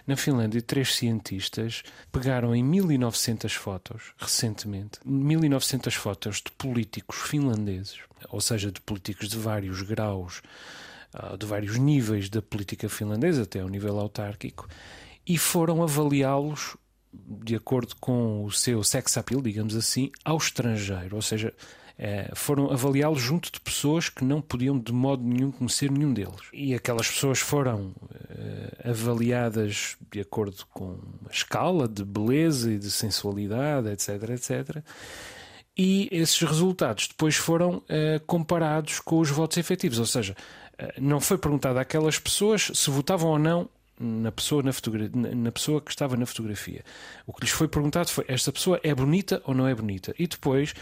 Na 0.06 0.16
Finlândia, 0.16 0.62
três 0.62 0.94
cientistas 0.94 1.82
pegaram 2.12 2.54
em 2.54 2.62
1900 2.62 3.52
fotos, 3.54 4.12
recentemente, 4.18 4.98
1900 5.04 5.94
fotos 5.94 6.36
de 6.36 6.50
políticos 6.52 7.18
finlandeses, 7.18 7.98
ou 8.28 8.40
seja, 8.40 8.70
de 8.70 8.80
políticos 8.80 9.28
de 9.28 9.38
vários 9.38 9.82
graus 9.82 10.42
de 11.38 11.46
vários 11.46 11.76
níveis 11.76 12.28
da 12.28 12.40
política 12.40 12.88
finlandesa, 12.88 13.42
até 13.42 13.60
ao 13.60 13.68
nível 13.68 13.98
autárquico, 13.98 14.68
e 15.26 15.36
foram 15.36 15.82
avaliá-los 15.82 16.76
de 17.12 17.56
acordo 17.56 17.96
com 18.00 18.44
o 18.44 18.52
seu 18.52 18.82
sex 18.84 19.16
appeal, 19.16 19.42
digamos 19.42 19.74
assim, 19.74 20.10
ao 20.24 20.36
estrangeiro, 20.36 21.16
ou 21.16 21.22
seja, 21.22 21.52
eh, 22.02 22.30
foram 22.34 22.70
avaliá-los 22.70 23.20
junto 23.20 23.52
de 23.52 23.60
pessoas 23.60 24.08
que 24.08 24.24
não 24.24 24.40
podiam 24.40 24.78
de 24.78 24.90
modo 24.90 25.22
nenhum 25.22 25.50
conhecer 25.50 25.90
nenhum 25.90 26.14
deles. 26.14 26.48
E 26.50 26.74
aquelas 26.74 27.08
pessoas 27.08 27.40
foram 27.40 27.88
uh, 27.88 28.88
avaliadas 28.90 29.98
de 30.10 30.18
acordo 30.18 30.64
com 30.72 30.98
uma 31.20 31.30
escala 31.30 31.86
de 31.86 32.02
beleza 32.02 32.72
e 32.72 32.78
de 32.78 32.90
sensualidade, 32.90 33.88
etc, 33.88 34.30
etc. 34.30 34.82
E 35.76 36.08
esses 36.10 36.40
resultados 36.40 37.06
depois 37.06 37.36
foram 37.36 37.76
uh, 37.76 38.20
comparados 38.26 38.98
com 39.00 39.18
os 39.18 39.28
votos 39.28 39.58
efetivos, 39.58 39.98
ou 39.98 40.06
seja, 40.06 40.34
eh, 40.69 40.69
não 40.98 41.20
foi 41.20 41.38
perguntado 41.38 41.78
àquelas 41.78 42.18
pessoas 42.18 42.70
se 42.74 42.90
votavam 42.90 43.30
ou 43.30 43.38
não 43.38 43.68
na 43.98 44.32
pessoa, 44.32 44.62
na, 44.62 45.34
na 45.34 45.52
pessoa 45.52 45.80
que 45.80 45.90
estava 45.90 46.16
na 46.16 46.24
fotografia. 46.24 46.82
O 47.26 47.34
que 47.34 47.42
lhes 47.42 47.50
foi 47.50 47.68
perguntado 47.68 48.08
foi: 48.08 48.24
esta 48.28 48.50
pessoa 48.50 48.80
é 48.82 48.94
bonita 48.94 49.42
ou 49.44 49.54
não 49.54 49.66
é 49.66 49.74
bonita? 49.74 50.14
E 50.18 50.26
depois, 50.26 50.74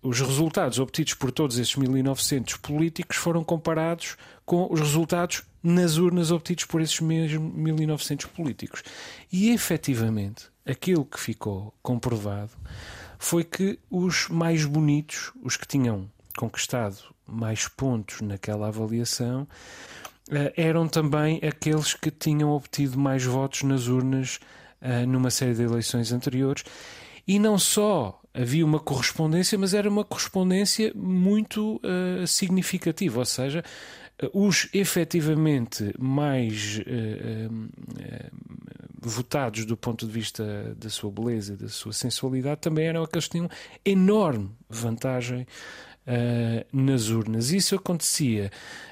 os 0.00 0.20
resultados 0.20 0.78
obtidos 0.78 1.14
por 1.14 1.32
todos 1.32 1.58
esses 1.58 1.74
1900 1.74 2.56
políticos 2.58 3.16
foram 3.16 3.42
comparados 3.42 4.16
com 4.46 4.68
os 4.70 4.80
resultados 4.80 5.42
nas 5.62 5.96
urnas 5.96 6.30
obtidos 6.30 6.64
por 6.64 6.80
esses 6.80 7.00
mesmos 7.00 7.52
1900 7.52 8.26
políticos. 8.26 8.82
E 9.32 9.50
efetivamente, 9.50 10.46
aquilo 10.64 11.04
que 11.04 11.18
ficou 11.18 11.74
comprovado 11.82 12.52
foi 13.18 13.44
que 13.44 13.78
os 13.90 14.28
mais 14.28 14.64
bonitos, 14.64 15.32
os 15.42 15.56
que 15.56 15.66
tinham 15.66 16.08
conquistado 16.36 16.96
mais 17.26 17.68
pontos 17.68 18.20
naquela 18.20 18.68
avaliação 18.68 19.42
uh, 19.42 20.52
eram 20.56 20.88
também 20.88 21.40
aqueles 21.42 21.94
que 21.94 22.10
tinham 22.10 22.50
obtido 22.50 22.98
mais 22.98 23.24
votos 23.24 23.62
nas 23.62 23.86
urnas 23.86 24.38
uh, 24.80 25.06
numa 25.06 25.30
série 25.30 25.54
de 25.54 25.62
eleições 25.62 26.12
anteriores. 26.12 26.64
E 27.26 27.38
não 27.38 27.58
só 27.58 28.20
havia 28.32 28.64
uma 28.64 28.78
correspondência, 28.80 29.58
mas 29.58 29.74
era 29.74 29.88
uma 29.88 30.04
correspondência 30.04 30.92
muito 30.94 31.76
uh, 31.76 32.26
significativa, 32.26 33.18
ou 33.18 33.24
seja, 33.24 33.62
os 34.32 34.68
efetivamente 34.72 35.94
mais 35.98 36.78
uh, 36.78 37.52
uh, 37.52 37.80
votados 39.00 39.64
do 39.64 39.76
ponto 39.76 40.06
de 40.06 40.12
vista 40.12 40.74
da 40.76 40.90
sua 40.90 41.10
beleza, 41.10 41.56
da 41.56 41.68
sua 41.68 41.92
sensualidade, 41.92 42.60
também 42.60 42.86
eram 42.86 43.02
aqueles 43.02 43.26
que 43.26 43.32
tinham 43.32 43.48
enorme 43.84 44.50
vantagem 44.68 45.46
uh, 46.10 46.66
nas 46.72 47.08
urnas. 47.08 47.50
Isso 47.50 47.74
acontecia, 47.76 48.50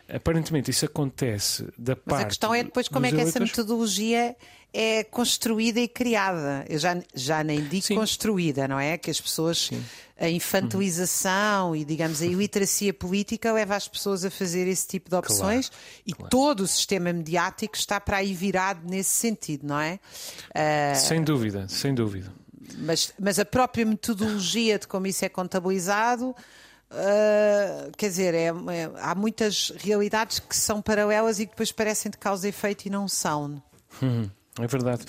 aparentemente, 0.09 0.71
isso 0.71 0.85
acontece 0.85 1.65
da 1.77 1.95
Mas 1.95 2.05
parte. 2.05 2.05
Mas 2.07 2.23
a 2.23 2.27
questão 2.27 2.55
é 2.55 2.63
depois 2.63 2.89
como 2.89 3.07
é 3.07 3.09
que 3.09 3.17
eleitores... 3.17 3.37
essa 3.37 3.45
metodologia 3.45 4.37
é 4.73 5.03
construída 5.05 5.81
e 5.81 5.89
criada. 5.89 6.65
Eu 6.69 6.79
já, 6.79 6.97
já 7.15 7.43
nem 7.43 7.65
digo 7.65 7.87
Sim. 7.87 7.95
construída, 7.95 8.69
não 8.69 8.79
é? 8.79 8.97
Que 8.97 9.11
as 9.11 9.21
pessoas. 9.21 9.67
Sim. 9.67 9.83
A 10.21 10.29
infantilização 10.29 11.69
uhum. 11.69 11.77
e, 11.77 11.85
digamos, 11.85 12.21
a 12.21 12.27
iliteracia 12.27 12.93
política 12.93 13.53
leva 13.53 13.77
as 13.77 13.87
pessoas 13.87 14.25
a 14.25 14.31
fazer 14.33 14.67
esse 14.67 14.85
tipo 14.85 15.09
de 15.09 15.15
opções 15.15 15.69
claro, 15.69 15.85
e 16.05 16.13
claro. 16.13 16.29
todo 16.29 16.61
o 16.63 16.67
sistema 16.67 17.13
mediático 17.13 17.77
está 17.77 18.01
para 18.01 18.17
aí 18.17 18.35
virado 18.35 18.81
nesse 18.85 19.11
sentido, 19.11 19.69
não 19.69 19.79
é? 19.79 20.01
Uh... 20.51 20.97
Sem 20.97 21.23
dúvida, 21.23 21.69
sem 21.69 21.95
dúvida. 21.95 22.33
Mas, 22.79 23.15
mas 23.17 23.39
a 23.39 23.45
própria 23.45 23.87
metodologia 23.87 24.77
de 24.77 24.89
como 24.89 25.07
isso 25.07 25.25
é 25.25 25.29
contabilizado. 25.29 26.35
Uh, 26.91 27.93
quer 27.97 28.09
dizer, 28.09 28.35
é, 28.35 28.47
é, 28.47 28.91
há 29.01 29.15
muitas 29.15 29.73
realidades 29.77 30.39
que 30.39 30.57
são 30.57 30.81
paralelas 30.81 31.39
e 31.39 31.45
que 31.45 31.53
depois 31.53 31.71
parecem 31.71 32.11
de 32.11 32.17
causa 32.17 32.47
e 32.47 32.51
efeito 32.51 32.87
e 32.87 32.91
não 32.91 33.07
são. 33.07 33.63
Uhum. 34.01 34.31
É 34.61 34.67
verdade. 34.67 35.05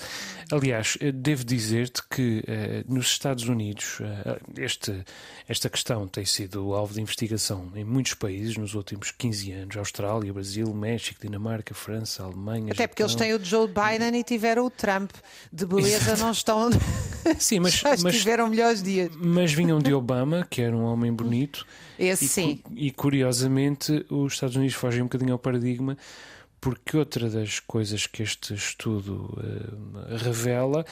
Aliás, 0.50 0.96
eh, 1.00 1.12
devo 1.12 1.44
dizer-te 1.44 2.02
que 2.08 2.42
eh, 2.46 2.84
nos 2.88 3.06
Estados 3.06 3.44
Unidos 3.48 3.98
eh, 4.00 4.40
este, 4.58 5.04
esta 5.48 5.68
questão 5.68 6.06
tem 6.06 6.24
sido 6.24 6.74
alvo 6.74 6.94
de 6.94 7.00
investigação 7.00 7.70
em 7.74 7.84
muitos 7.84 8.14
países 8.14 8.56
nos 8.56 8.74
últimos 8.74 9.10
15 9.10 9.52
anos: 9.52 9.76
Austrália, 9.76 10.32
Brasil, 10.32 10.72
México, 10.72 11.20
Dinamarca, 11.20 11.74
França, 11.74 12.22
Alemanha. 12.22 12.72
Até 12.72 12.86
porque 12.86 13.02
eles 13.02 13.14
têm 13.14 13.34
o 13.34 13.44
Joe 13.44 13.68
Biden 13.68 14.18
e 14.18 14.22
tiveram 14.22 14.66
o 14.66 14.70
Trump. 14.70 15.10
De 15.52 15.66
beleza 15.66 16.16
não 16.16 16.30
estão. 16.30 16.70
Sim, 17.38 17.60
mas, 17.60 17.82
mas 18.02 18.16
tiveram 18.16 18.48
melhores 18.48 18.82
dias. 18.82 19.10
Mas 19.16 19.52
vinham 19.52 19.78
de 19.78 19.92
Obama, 19.92 20.46
que 20.48 20.62
era 20.62 20.76
um 20.76 20.84
homem 20.84 21.12
bonito. 21.12 21.66
Esse 21.98 22.24
e, 22.24 22.28
sim. 22.28 22.62
E 22.74 22.90
curiosamente, 22.90 24.06
os 24.08 24.32
Estados 24.32 24.56
Unidos 24.56 24.74
fogem 24.74 25.02
um 25.02 25.04
bocadinho 25.04 25.32
ao 25.32 25.38
paradigma 25.38 25.98
porque 26.60 26.96
outra 26.96 27.30
das 27.30 27.58
coisas 27.58 28.06
que 28.06 28.22
este 28.22 28.54
estudo 28.54 29.34
uh, 29.36 30.16
revela 30.16 30.84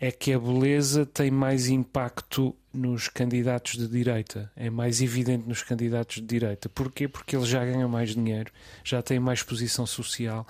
é 0.00 0.12
que 0.12 0.32
a 0.32 0.38
beleza 0.38 1.04
tem 1.04 1.30
mais 1.30 1.68
impacto 1.68 2.54
nos 2.72 3.08
candidatos 3.08 3.76
de 3.76 3.88
direita, 3.88 4.50
é 4.54 4.70
mais 4.70 5.02
evidente 5.02 5.48
nos 5.48 5.62
candidatos 5.62 6.16
de 6.16 6.22
direita. 6.22 6.68
Porquê? 6.68 7.08
Porque 7.08 7.34
eles 7.34 7.48
já 7.48 7.64
ganham 7.64 7.88
mais 7.88 8.14
dinheiro, 8.14 8.52
já 8.84 9.02
têm 9.02 9.18
mais 9.18 9.42
posição 9.42 9.86
social 9.86 10.46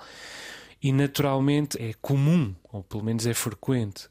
e 0.81 0.91
naturalmente 0.93 1.81
é 1.81 1.93
comum, 1.99 2.53
ou 2.71 2.83
pelo 2.83 3.03
menos 3.03 3.25
é 3.25 3.33
frequente, 3.33 4.07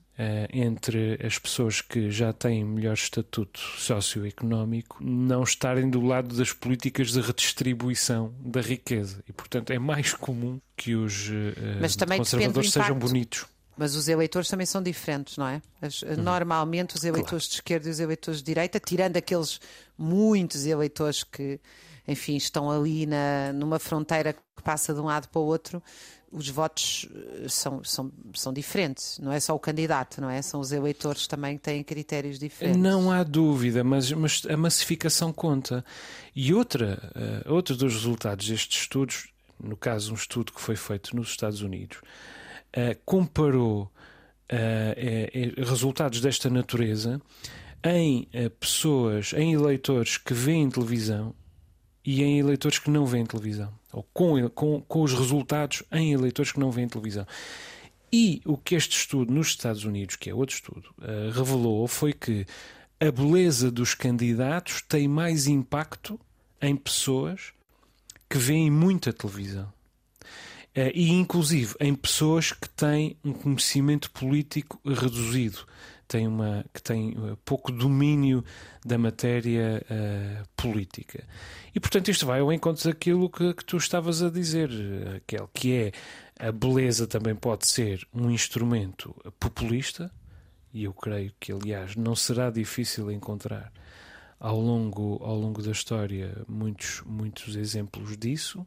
entre 0.53 1.19
as 1.25 1.39
pessoas 1.39 1.81
que 1.81 2.11
já 2.11 2.33
têm 2.33 2.65
melhor 2.65 2.95
estatuto 2.95 3.61
socioeconómico 3.79 4.99
não 5.01 5.45
estarem 5.45 5.89
do 5.89 6.01
lado 6.01 6.37
das 6.37 6.53
políticas 6.53 7.13
de 7.13 7.21
redistribuição 7.21 8.35
da 8.41 8.61
riqueza. 8.61 9.23
E, 9.29 9.33
portanto, 9.33 9.71
é 9.71 9.79
mais 9.79 10.13
comum 10.13 10.61
que 10.77 10.97
os 10.97 11.29
uh, 11.29 12.17
conservadores 12.17 12.73
sejam 12.73 12.99
bonitos. 12.99 13.47
Mas 13.77 13.95
os 13.95 14.09
eleitores 14.09 14.49
também 14.49 14.67
são 14.67 14.83
diferentes, 14.83 15.37
não 15.37 15.47
é? 15.47 15.63
As, 15.81 16.03
uhum. 16.03 16.17
Normalmente, 16.17 16.97
os 16.97 17.05
eleitores 17.05 17.45
claro. 17.45 17.51
de 17.51 17.55
esquerda 17.55 17.89
e 17.89 17.91
os 17.93 18.01
eleitores 18.01 18.41
de 18.41 18.47
direita, 18.47 18.81
tirando 18.81 19.17
aqueles 19.17 19.61
muitos 19.97 20.67
eleitores 20.67 21.23
que, 21.23 21.61
enfim, 22.07 22.37
estão 22.37 22.69
ali 22.69 23.07
na, 23.07 23.53
numa 23.53 23.79
fronteira 23.79 24.33
que 24.33 24.63
passa 24.65 24.93
de 24.93 24.99
um 24.99 25.05
lado 25.05 25.29
para 25.29 25.41
o 25.41 25.45
outro, 25.45 25.81
os 26.31 26.49
votos 26.49 27.09
eh, 27.15 27.49
são, 27.49 27.83
são, 27.83 28.13
são 28.35 28.53
diferentes, 28.53 29.19
não 29.19 29.33
é 29.33 29.41
só 29.41 29.55
o 29.55 29.59
candidato, 29.59 30.21
não 30.21 30.29
é? 30.29 30.41
São 30.43 30.61
os 30.61 30.73
eleitores 30.73 31.27
também 31.27 31.57
que 31.57 31.63
têm 31.63 31.83
critérios 31.83 32.39
diferentes. 32.39 32.81
Não 32.81 33.11
há 33.11 33.23
dúvida, 33.23 33.83
mas, 33.83 34.13
mas 34.13 34.43
a 34.49 34.57
massificação 34.57 35.33
conta. 35.33 35.85
E 36.35 36.53
outra, 36.53 37.13
uh, 37.47 37.53
outro 37.53 37.77
dos 37.77 37.95
resultados 37.95 38.49
destes 38.49 38.83
estudos, 38.83 39.29
no 39.63 39.77
caso 39.77 40.13
um 40.13 40.15
estudo 40.15 40.53
que 40.53 40.61
foi 40.61 40.77
feito 40.77 41.17
nos 41.17 41.31
Estados 41.31 41.63
Unidos, 41.63 41.99
uh, 41.99 42.99
comparou 43.05 43.91
uh, 44.53 45.65
resultados 45.65 46.21
desta 46.21 46.51
natureza 46.51 47.21
em 47.85 48.29
pessoas, 48.59 49.33
em 49.35 49.53
eleitores 49.55 50.19
que 50.19 50.35
veem 50.35 50.69
televisão 50.69 51.33
e 52.05 52.25
em 52.25 52.39
eleitores 52.41 52.81
que 52.81 52.91
não 52.91 53.07
veem 53.07 53.25
televisão, 53.25 53.73
ou 53.93 54.03
com, 54.13 54.49
com, 54.51 54.81
com 54.83 55.03
os 55.03 55.13
resultados 55.13 55.83
em 55.91 56.13
eleitores 56.13 56.53
que 56.53 56.61
não 56.61 56.71
veem 56.71 56.89
televisão. 56.89 57.27
E 58.13 58.41
o 58.45 58.57
que 58.57 58.75
este 58.75 58.97
estudo 58.97 59.33
nos 59.33 59.49
Estados 59.49 59.85
Unidos, 59.85 60.17
que 60.17 60.31
é 60.31 60.35
outro 60.35 60.55
estudo, 60.55 60.91
uh, 60.99 61.31
revelou 61.31 61.87
foi 61.87 62.13
que 62.13 62.47
a 63.01 63.11
beleza 63.11 63.71
dos 63.71 63.95
candidatos 63.95 64.83
tem 64.83 65.07
mais 65.07 65.47
impacto 65.47 66.19
em 66.61 66.75
pessoas 66.75 67.53
que 68.29 68.39
veem 68.39 68.71
muita 68.71 69.13
televisão. 69.13 69.73
Uh, 70.77 70.91
e, 70.95 71.11
inclusive, 71.11 71.75
em 71.81 71.95
pessoas 71.95 72.53
que 72.53 72.69
têm 72.71 73.17
um 73.23 73.33
conhecimento 73.33 74.11
político 74.11 74.81
reduzido 74.85 75.67
tem 76.09 76.27
uma, 76.27 76.65
que 76.73 76.83
tem 76.83 77.11
eh, 77.11 77.37
pouco 77.45 77.71
domínio 77.71 78.43
da 78.85 78.97
matéria 78.97 79.85
uh, 79.85 80.49
política. 80.57 81.23
E, 81.75 81.79
portanto, 81.79 82.11
isto 82.11 82.25
vai 82.25 82.41
ao 82.41 82.51
encontro 82.51 82.83
daquilo 82.89 83.29
que, 83.29 83.53
que 83.53 83.65
tu 83.65 83.77
estavas 83.77 84.23
a 84.23 84.31
dizer, 84.31 84.71
aquele 85.17 85.47
que 85.53 85.75
é 85.75 85.93
a 86.49 86.51
beleza 86.51 87.07
também 87.07 87.35
pode 87.35 87.67
ser 87.67 88.07
um 88.15 88.31
instrumento 88.31 89.15
populista, 89.39 90.11
e 90.73 90.85
eu 90.85 90.95
creio 90.95 91.33
que, 91.39 91.53
aliás, 91.53 91.95
não 91.95 92.17
será 92.17 92.51
difícil 92.51 93.11
encontrar 93.11 93.71
ao 94.41 94.59
longo, 94.59 95.23
ao 95.23 95.37
longo 95.37 95.63
da 95.63 95.73
história 95.73 96.43
muitos, 96.49 97.03
muitos 97.05 97.55
exemplos 97.57 98.17
disso. 98.17 98.67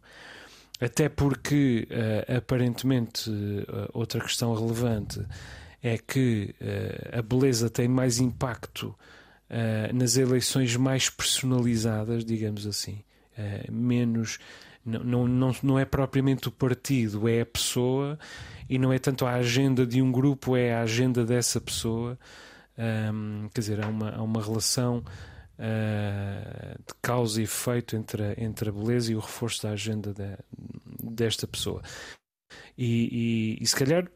Até 0.80 1.10
porque, 1.10 1.88
uh, 1.90 2.38
aparentemente, 2.38 3.30
uh, 3.30 3.90
outra 3.94 4.20
questão 4.20 4.54
relevante 4.54 5.24
é 5.82 5.98
que 5.98 6.54
uh, 6.62 7.20
a 7.20 7.22
beleza 7.22 7.70
tem 7.70 7.88
mais 7.88 8.20
impacto 8.20 8.96
uh, 9.50 9.96
nas 9.96 10.16
eleições 10.16 10.76
mais 10.76 11.10
personalizadas, 11.10 12.24
digamos 12.24 12.68
assim, 12.68 13.04
uh, 13.38 13.72
menos. 13.72 14.38
Não, 14.84 15.28
não, 15.28 15.56
não 15.62 15.80
é 15.80 15.86
propriamente 15.86 16.48
o 16.48 16.52
partido, 16.52 17.28
é 17.30 17.42
a 17.42 17.46
pessoa, 17.46 18.18
e 18.68 18.80
não 18.80 18.92
é 18.92 18.98
tanto 18.98 19.28
a 19.28 19.34
agenda 19.34 19.86
de 19.86 20.02
um 20.02 20.12
grupo, 20.12 20.58
é 20.58 20.74
a 20.74 20.82
agenda 20.82 21.24
dessa 21.24 21.62
pessoa. 21.62 22.18
Um, 23.14 23.48
quer 23.54 23.62
dizer, 23.62 23.84
há 23.84 23.88
uma, 23.88 24.10
há 24.10 24.24
uma 24.24 24.42
relação 24.42 25.04
de 25.60 26.94
causa 27.04 27.40
e 27.40 27.44
efeito 27.44 27.96
entre 27.96 28.24
a, 28.24 28.34
entre 28.44 28.70
a 28.70 28.72
beleza 28.72 29.12
e 29.12 29.16
o 29.16 29.20
reforço 29.20 29.62
da 29.62 29.70
agenda 29.70 30.12
de, 30.12 30.36
desta 31.04 31.46
pessoa. 31.46 31.84
E, 32.76 33.58
e, 33.60 33.64
e, 33.64 33.68
se 33.68 33.76
calhar 33.76 34.10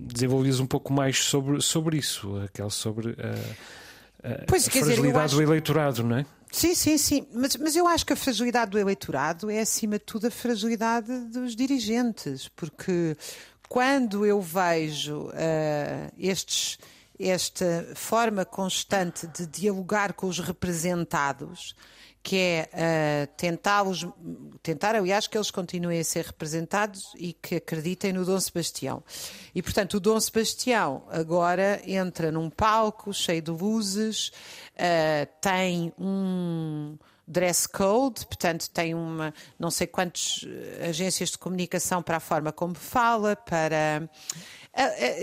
desenvolvias 0.00 0.60
um 0.60 0.66
pouco 0.66 0.92
mais 0.92 1.18
sobre, 1.18 1.60
sobre 1.60 1.96
isso, 1.96 2.36
aquela 2.38 2.70
sobre 2.70 3.16
a, 3.18 4.28
a, 4.28 4.44
pois, 4.46 4.66
a 4.68 4.70
fragilidade 4.70 5.30
dizer, 5.30 5.36
do 5.36 5.50
eleitorado, 5.50 6.04
não 6.04 6.16
é? 6.16 6.26
Sim, 6.50 6.74
sim, 6.74 6.98
sim. 6.98 7.26
Mas, 7.32 7.56
mas 7.56 7.76
eu 7.76 7.86
acho 7.86 8.04
que 8.04 8.12
a 8.12 8.16
fragilidade 8.16 8.70
do 8.70 8.78
eleitorado 8.78 9.50
é, 9.50 9.60
acima 9.60 9.98
de 9.98 10.04
tudo, 10.04 10.26
a 10.26 10.30
fragilidade 10.30 11.10
dos 11.30 11.56
dirigentes, 11.56 12.48
porque 12.48 13.16
quando 13.68 14.26
eu 14.26 14.40
vejo 14.40 15.28
uh, 15.28 16.12
estes, 16.18 16.78
esta 17.18 17.88
forma 17.94 18.44
constante 18.44 19.26
de 19.26 19.46
dialogar 19.46 20.12
com 20.12 20.26
os 20.26 20.38
representados 20.38 21.74
que 22.22 22.36
é 22.36 22.68
uh, 22.72 23.36
tentá-los, 23.36 24.06
tentar, 24.62 24.94
aliás, 24.94 25.26
que 25.26 25.36
eles 25.36 25.50
continuem 25.50 25.98
a 25.98 26.04
ser 26.04 26.26
representados 26.26 27.12
e 27.16 27.32
que 27.32 27.56
acreditem 27.56 28.12
no 28.12 28.24
Dom 28.24 28.38
Sebastião. 28.38 29.02
E, 29.54 29.60
portanto, 29.60 29.94
o 29.94 30.00
Dom 30.00 30.20
Sebastião 30.20 31.02
agora 31.10 31.82
entra 31.84 32.30
num 32.30 32.48
palco 32.48 33.12
cheio 33.12 33.42
de 33.42 33.50
luzes, 33.50 34.28
uh, 34.76 35.26
tem 35.40 35.92
um 35.98 36.96
dress 37.26 37.68
code, 37.68 38.24
portanto, 38.26 38.70
tem 38.70 38.94
uma, 38.94 39.34
não 39.58 39.70
sei 39.70 39.86
quantas 39.86 40.46
agências 40.88 41.30
de 41.30 41.38
comunicação 41.38 42.02
para 42.02 42.18
a 42.18 42.20
forma 42.20 42.52
como 42.52 42.74
fala, 42.74 43.34
para 43.34 44.08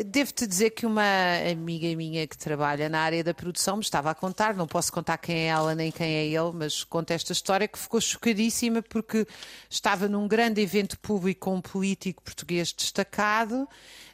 Devo-te 0.06 0.46
dizer 0.46 0.70
que 0.70 0.86
uma 0.86 1.03
amiga 1.51 1.88
minha 1.96 2.27
que 2.27 2.38
trabalha 2.38 2.88
na 2.88 3.00
área 3.00 3.24
da 3.24 3.34
produção 3.34 3.77
me 3.77 3.82
estava 3.82 4.12
a 4.12 4.15
contar, 4.15 4.56
não 4.56 4.68
posso 4.68 4.94
contar 4.94 5.18
quem 5.18 5.36
é 5.36 5.46
ela 5.48 5.74
nem 5.74 5.91
quem 5.91 6.08
é 6.08 6.25
ele, 6.27 6.51
mas 6.53 6.84
conta 6.84 7.15
esta 7.15 7.34
história 7.34 7.68
que 7.68 7.79
ficou 7.79 8.00
chocadíssima 8.00 8.84
porque 8.84 9.25
estava 9.68 10.08
num 10.08 10.27
grande 10.27 10.62
evento 10.62 11.00
público 11.00 11.50
com 11.50 11.56
um 11.56 11.62
político 11.62 12.22
português 12.22 12.72
destacado. 12.72 13.68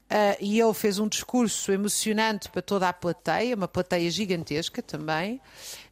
Uh, 0.06 0.38
e 0.39 0.60
ele 0.60 0.74
fez 0.75 1.00
um 1.00 1.08
discurso 1.08 1.72
emocionante 1.72 2.48
para 2.50 2.62
toda 2.62 2.88
a 2.88 2.94
plateia, 2.94 3.56
uma 3.56 3.68
plateia 3.68 4.10
gigantesca 4.12 4.82
também. 4.82 5.42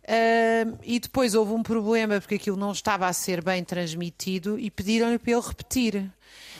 Uh, 0.03 0.77
e 0.83 0.99
depois 0.99 1.33
houve 1.33 1.51
um 1.51 1.63
problema 1.63 2.21
porque 2.21 2.35
aquilo 2.35 2.55
não 2.55 2.71
estava 2.71 3.07
a 3.07 3.13
ser 3.13 3.43
bem 3.43 3.63
transmitido 3.63 4.59
e 4.59 4.69
pediram-lhe 4.69 5.17
para 5.17 5.31
ele 5.31 5.41
repetir. 5.41 6.11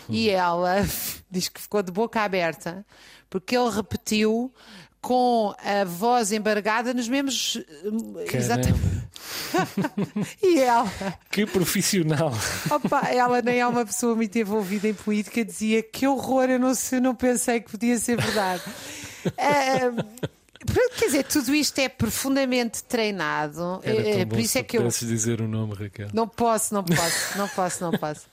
E 0.10 0.30
ela 0.30 0.86
diz 1.30 1.50
que 1.50 1.62
ficou 1.62 1.82
de 1.82 1.92
boca 1.92 2.22
aberta 2.22 2.86
porque 3.30 3.58
ele 3.58 3.70
repetiu 3.72 4.54
com 5.02 5.54
a 5.58 5.84
voz 5.84 6.32
embargada 6.32 6.94
nos 6.94 7.10
mesmos. 7.10 7.60
Exatamente. 8.32 8.80
e 10.42 10.60
ela. 10.60 10.90
Que 11.30 11.46
profissional! 11.46 12.32
Opa, 12.72 13.10
ela 13.10 13.42
nem 13.42 13.60
é 13.60 13.68
uma 13.68 13.86
pessoa 13.86 14.16
muito 14.16 14.38
envolvida 14.38 14.88
em 14.88 14.94
política, 14.94 15.44
dizia 15.44 15.84
que 15.84 16.08
horror, 16.08 16.46
eu 16.46 16.60
não, 16.60 16.72
eu 16.92 17.02
não 17.02 17.16
pensei 17.16 17.60
que 17.60 17.72
podia 17.72 17.98
ser 17.98 18.22
verdade. 18.22 18.64
Uh, 19.26 20.30
Quer 20.98 21.06
dizer, 21.08 21.24
tudo 21.26 21.54
isto 21.54 21.80
é 21.80 21.90
profundamente 21.90 22.84
treinado. 22.84 23.82
É, 23.84 24.26
por 24.26 24.40
isso 24.40 24.58
é 24.58 24.64
que 24.64 24.78
eu. 24.78 24.88
dizer 24.88 25.42
o 25.42 25.48
nome, 25.48 25.74
Raquel. 25.74 26.08
Não 26.14 26.28
posso, 26.28 26.74
não 26.74 26.84
posso, 26.84 27.38
não 27.38 27.48
posso, 27.50 27.84
não 27.84 27.92
posso. 27.92 28.28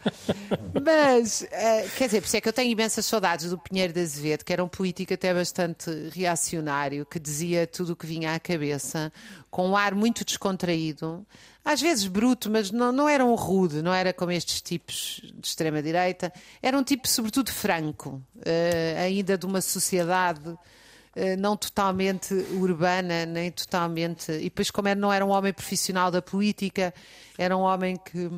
Mas, 0.84 1.42
uh, 1.42 1.90
quer 1.96 2.06
dizer, 2.06 2.20
por 2.20 2.26
isso 2.26 2.36
é 2.36 2.40
que 2.40 2.48
eu 2.48 2.52
tenho 2.52 2.70
imensas 2.70 3.06
saudades 3.06 3.50
do 3.50 3.58
Pinheiro 3.58 3.92
de 3.92 4.00
Azevedo, 4.00 4.44
que 4.44 4.52
era 4.52 4.62
um 4.62 4.68
político 4.68 5.12
até 5.12 5.34
bastante 5.34 5.90
reacionário, 6.12 7.04
que 7.04 7.18
dizia 7.18 7.66
tudo 7.66 7.94
o 7.94 7.96
que 7.96 8.06
vinha 8.06 8.34
à 8.34 8.38
cabeça, 8.38 9.12
com 9.50 9.70
um 9.70 9.76
ar 9.76 9.94
muito 9.94 10.24
descontraído, 10.24 11.26
às 11.64 11.80
vezes 11.80 12.06
bruto, 12.06 12.50
mas 12.50 12.70
não, 12.70 12.92
não 12.92 13.08
era 13.08 13.24
um 13.24 13.34
rude, 13.34 13.82
não 13.82 13.92
era 13.92 14.12
como 14.12 14.30
estes 14.30 14.62
tipos 14.62 15.20
de 15.22 15.46
extrema-direita. 15.46 16.32
Era 16.62 16.78
um 16.78 16.82
tipo, 16.82 17.08
sobretudo, 17.08 17.50
franco, 17.50 18.22
uh, 18.36 19.00
ainda 19.02 19.36
de 19.36 19.46
uma 19.46 19.60
sociedade 19.60 20.50
eh, 20.50 20.56
não 21.38 21.56
totalmente 21.56 22.32
urbana, 22.52 23.26
nem 23.26 23.50
totalmente. 23.50 24.30
E 24.32 24.44
depois, 24.44 24.70
como 24.70 24.94
não 24.94 25.12
era 25.12 25.24
um 25.24 25.30
homem 25.30 25.52
profissional 25.52 26.10
da 26.10 26.22
política, 26.22 26.94
era 27.36 27.56
um 27.56 27.62
homem 27.62 27.96
que. 27.96 28.30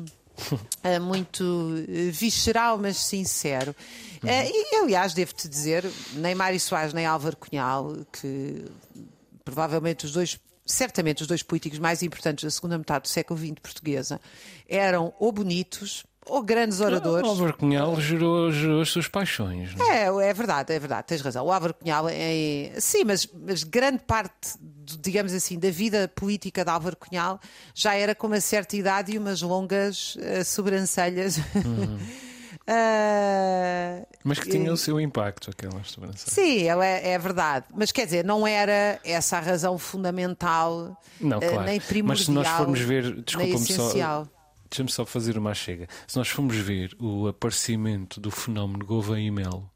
É 0.81 0.97
muito 0.97 1.75
eh, 1.87 2.09
visceral, 2.09 2.79
mas 2.79 2.97
sincero. 2.97 3.75
Uhum. 4.23 4.29
E, 4.29 4.75
aliás, 4.81 5.13
devo-te 5.13 5.47
dizer, 5.47 5.85
nem 6.15 6.33
Mário 6.33 6.59
Soares 6.59 6.91
nem 6.91 7.05
Álvaro 7.05 7.37
Cunhal, 7.37 7.97
que 8.11 8.65
provavelmente 9.45 10.05
os 10.05 10.11
dois 10.11 10.39
certamente 10.65 11.21
os 11.21 11.27
dois 11.27 11.43
políticos 11.43 11.77
mais 11.77 12.01
importantes 12.01 12.43
da 12.43 12.49
segunda 12.49 12.77
metade 12.77 13.03
do 13.03 13.09
século 13.09 13.37
XX 13.37 13.59
portuguesa 13.61 14.21
eram 14.67 15.13
ou 15.19 15.31
bonitos 15.31 16.05
ou 16.25 16.41
grandes 16.41 16.79
oradores. 16.79 17.25
O 17.25 17.29
Álvaro 17.29 17.57
Cunhal 17.57 17.99
gerou, 17.99 18.51
gerou 18.51 18.81
as 18.81 18.89
suas 18.89 19.07
paixões. 19.07 19.75
Não? 19.75 19.91
É, 19.91 20.29
é 20.29 20.33
verdade, 20.33 20.73
é 20.73 20.79
verdade, 20.79 21.07
tens 21.07 21.21
razão. 21.21 21.45
O 21.45 21.51
Álvaro 21.51 21.73
Cunhal 21.73 22.07
é. 22.09 22.71
Sim, 22.77 23.03
mas, 23.05 23.27
mas 23.33 23.63
grande 23.63 23.99
parte, 24.05 24.55
digamos 24.99 25.33
assim, 25.33 25.59
da 25.59 25.69
vida 25.69 26.07
política 26.15 26.63
de 26.63 26.71
Álvaro 26.71 26.95
Cunhal 26.95 27.39
já 27.73 27.95
era 27.95 28.15
com 28.15 28.27
uma 28.27 28.39
certa 28.39 28.75
idade 28.75 29.13
e 29.13 29.17
umas 29.17 29.41
longas 29.41 30.15
uh, 30.15 30.43
sobrancelhas. 30.45 31.37
Uhum. 31.37 31.97
Uh, 32.63 34.07
mas 34.23 34.39
que 34.39 34.49
tinha 34.49 34.71
o 34.71 34.77
seu 34.77 34.99
impacto, 34.99 35.49
aquela 35.49 35.83
sobrancelha. 35.83 36.31
Sim, 36.31 36.69
é, 36.69 37.11
é, 37.11 37.19
verdade. 37.19 37.65
Mas 37.75 37.91
quer 37.91 38.05
dizer, 38.05 38.23
não 38.23 38.47
era 38.47 38.99
essa 39.03 39.37
a 39.37 39.41
razão 39.41 39.77
fundamental, 39.77 40.97
não, 41.19 41.39
claro. 41.39 41.57
uh, 41.57 41.61
nem 41.63 41.79
primordial. 41.79 42.07
Mas 42.07 42.25
se 42.25 42.31
nós 42.31 42.47
formos 42.47 42.79
ver, 42.79 43.21
desculpa-me 43.21 43.65
só 43.65 44.25
Deixa-me 44.73 44.91
só 44.91 45.05
fazer 45.05 45.37
uma 45.37 45.53
chega. 45.53 45.87
Se 46.07 46.17
nós 46.17 46.29
formos 46.29 46.57
ver 46.57 46.97
o 46.99 47.27
aparecimento 47.27 48.19
do 48.19 48.31
fenómeno 48.31 48.83
Gouveia 48.83 49.27
e 49.27 49.29
Melo, 49.29 49.69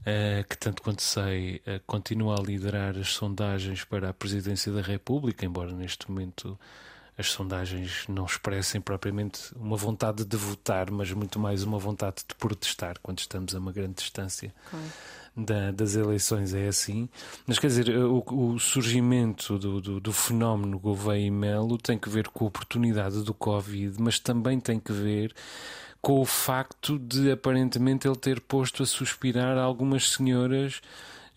uh, 0.00 0.46
que 0.46 0.58
tanto 0.58 0.82
quanto 0.82 1.00
sei 1.00 1.62
uh, 1.66 1.80
continua 1.86 2.38
a 2.38 2.42
liderar 2.42 2.94
as 2.98 3.08
sondagens 3.08 3.84
para 3.84 4.10
a 4.10 4.12
presidência 4.12 4.70
da 4.70 4.82
República, 4.82 5.46
embora 5.46 5.72
neste 5.72 6.10
momento 6.10 6.60
as 7.16 7.30
sondagens 7.30 8.04
não 8.06 8.26
expressem 8.26 8.82
propriamente 8.82 9.50
uma 9.56 9.78
vontade 9.78 10.26
de 10.26 10.36
votar, 10.36 10.90
mas 10.90 11.10
muito 11.10 11.38
mais 11.38 11.62
uma 11.62 11.78
vontade 11.78 12.16
de 12.28 12.34
protestar 12.34 12.98
quando 13.02 13.20
estamos 13.20 13.54
a 13.54 13.58
uma 13.58 13.72
grande 13.72 13.94
distância. 13.94 14.54
Claro 14.68 14.84
da, 15.38 15.70
das 15.70 15.94
eleições 15.94 16.52
é 16.52 16.66
assim. 16.66 17.08
Mas 17.46 17.58
quer 17.58 17.68
dizer, 17.68 17.96
o, 17.96 18.24
o 18.26 18.58
surgimento 18.58 19.58
do, 19.58 19.80
do, 19.80 20.00
do, 20.00 20.12
fenómeno 20.12 20.78
Gouveia 20.78 21.26
e 21.26 21.30
Melo 21.30 21.78
tem 21.78 21.96
que 21.96 22.08
ver 22.08 22.28
com 22.28 22.44
a 22.44 22.48
oportunidade 22.48 23.22
do 23.22 23.32
Covid, 23.32 24.00
mas 24.00 24.18
também 24.18 24.58
tem 24.58 24.80
que 24.80 24.92
ver 24.92 25.32
com 26.02 26.20
o 26.20 26.24
facto 26.24 26.98
de 26.98 27.30
aparentemente 27.30 28.06
ele 28.06 28.16
ter 28.16 28.40
posto 28.40 28.82
a 28.82 28.86
suspirar 28.86 29.56
algumas 29.56 30.10
senhoras 30.10 30.80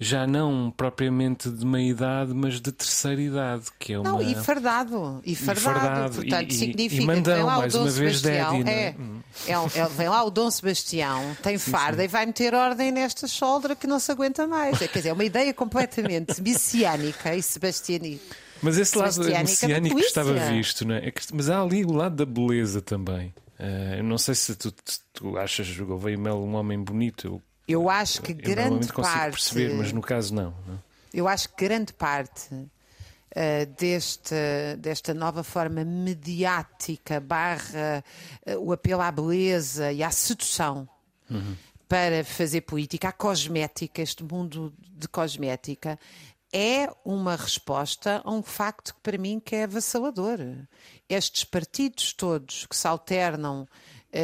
já 0.04 0.26
não 0.26 0.74
propriamente 0.76 1.48
de 1.48 1.64
meia 1.64 1.92
idade, 1.92 2.34
mas 2.34 2.60
de 2.60 2.72
terceira 2.72 3.22
idade, 3.22 3.66
que 3.78 3.94
é 3.94 4.00
uma... 4.00 4.14
Não, 4.14 4.20
e 4.20 4.34
fardado, 4.34 5.22
e 5.24 5.36
fardado, 5.36 5.60
e 5.60 5.62
fardado 5.62 6.16
portanto 6.16 6.52
e, 6.52 6.56
significa 6.56 7.04
e 7.04 7.06
mandão, 7.06 7.36
vem 7.36 7.44
lá 7.44 7.58
mais 7.60 7.76
o 7.76 7.78
Dom 7.78 7.84
uma 7.84 7.92
Sebastião, 7.92 8.64
vez 8.64 8.68
é, 8.68 8.96
é, 9.48 9.52
é, 9.52 9.88
vem 9.96 10.10
lá 10.10 10.24
o 10.24 10.32
Dom 10.32 10.50
Sebastião, 10.50 11.38
tem 11.44 11.60
farda 11.60 11.98
sim, 11.98 12.00
sim. 12.00 12.06
e 12.06 12.08
vai 12.08 12.26
meter 12.26 12.56
ordem 12.56 12.92
nesta 12.92 13.28
soldra 13.28 13.76
que 13.76 13.86
não 13.86 14.00
se 14.00 14.12
aguenta 14.12 14.48
mais. 14.48 14.82
É, 14.82 14.88
quer 14.88 14.98
dizer, 14.98 15.10
é 15.10 15.14
uma 15.14 15.24
ideia 15.24 15.54
completamente 15.54 16.42
messiânica 16.42 17.36
e 17.36 17.44
sebastianica. 17.44 18.36
Mas 18.60 18.80
esse 18.80 18.98
lado 18.98 19.24
messiânico 19.24 20.00
estava 20.00 20.34
visto, 20.34 20.84
não 20.84 20.96
é? 20.96 21.10
é 21.10 21.14
mas 21.32 21.48
há 21.48 21.62
ali 21.62 21.86
o 21.86 21.92
lado 21.92 22.16
da 22.16 22.26
beleza 22.26 22.82
também. 22.82 23.28
Uh, 23.60 23.98
eu 23.98 24.04
não 24.04 24.18
sei 24.18 24.34
se 24.34 24.56
tu, 24.56 24.74
tu 25.14 25.38
achas 25.38 25.68
o 25.78 25.86
Gouveia 25.86 26.18
Melo 26.18 26.44
um 26.44 26.56
homem 26.56 26.80
bonito. 26.84 27.28
Eu 27.28 27.42
eu 27.72 27.90
acho 27.90 28.22
que 28.22 28.32
eu 28.32 28.36
grande 28.36 28.88
parte. 28.92 29.32
perceber, 29.32 29.74
mas 29.74 29.92
no 29.92 30.02
caso 30.02 30.34
não. 30.34 30.54
não? 30.68 30.80
Eu 31.14 31.28
acho 31.28 31.50
que 31.50 31.66
grande 31.66 31.94
parte 31.94 32.54
uh, 32.54 32.70
deste, 33.78 34.36
desta 34.80 35.14
nova 35.14 35.44
forma 35.44 35.84
mediática 35.84 37.20
barra 37.20 38.04
uh, 38.48 38.58
o 38.60 38.72
apelo 38.72 39.02
à 39.02 39.12
beleza 39.12 39.92
e 39.92 40.04
à 40.04 40.12
sedução 40.12 40.88
uhum. 41.30 41.56
para 41.88 42.24
fazer 42.24 42.62
política, 42.62 43.10
a 43.10 43.12
cosmética, 43.12 44.02
este 44.02 44.24
mundo 44.24 44.74
de 44.94 45.08
cosmética, 45.08 46.00
é 46.54 46.90
uma 47.06 47.36
resposta 47.36 48.22
a 48.24 48.32
um 48.32 48.44
facto 48.44 48.94
que 48.94 49.02
para 49.02 49.18
mim 49.18 49.40
que 49.40 49.56
é 49.56 49.64
avassalador. 49.64 50.40
Estes 51.08 51.44
partidos 51.44 52.14
todos 52.14 52.66
que 52.66 52.76
se 52.76 52.88
alternam 52.88 53.68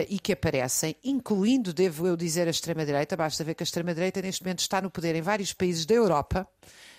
e 0.09 0.19
que 0.19 0.33
aparecem, 0.33 0.95
incluindo, 1.03 1.73
devo 1.73 2.07
eu 2.07 2.17
dizer, 2.17 2.47
a 2.47 2.51
extrema-direita. 2.51 3.15
Basta 3.15 3.43
ver 3.43 3.55
que 3.55 3.63
a 3.63 3.65
extrema-direita 3.65 4.21
neste 4.21 4.43
momento 4.43 4.59
está 4.59 4.81
no 4.81 4.89
poder 4.89 5.15
em 5.15 5.21
vários 5.21 5.53
países 5.53 5.85
da 5.85 5.95
Europa, 5.95 6.47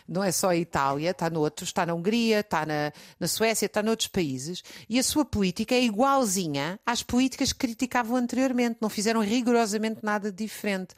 não 0.08 0.24
é 0.24 0.32
só 0.32 0.48
a 0.48 0.56
Itália, 0.56 1.10
está 1.10 1.28
noutros, 1.28 1.68
está 1.68 1.84
na 1.84 1.92
Hungria, 1.92 2.40
está 2.40 2.64
na, 2.64 2.90
na 3.20 3.28
Suécia, 3.28 3.66
está 3.66 3.82
noutros 3.82 4.08
países, 4.08 4.62
e 4.88 4.98
a 4.98 5.02
sua 5.02 5.24
política 5.24 5.74
é 5.74 5.82
igualzinha 5.82 6.80
às 6.86 7.02
políticas 7.02 7.52
que 7.52 7.58
criticavam 7.58 8.16
anteriormente, 8.16 8.78
não 8.80 8.88
fizeram 8.88 9.20
rigorosamente 9.20 10.00
nada 10.02 10.32
diferente. 10.32 10.94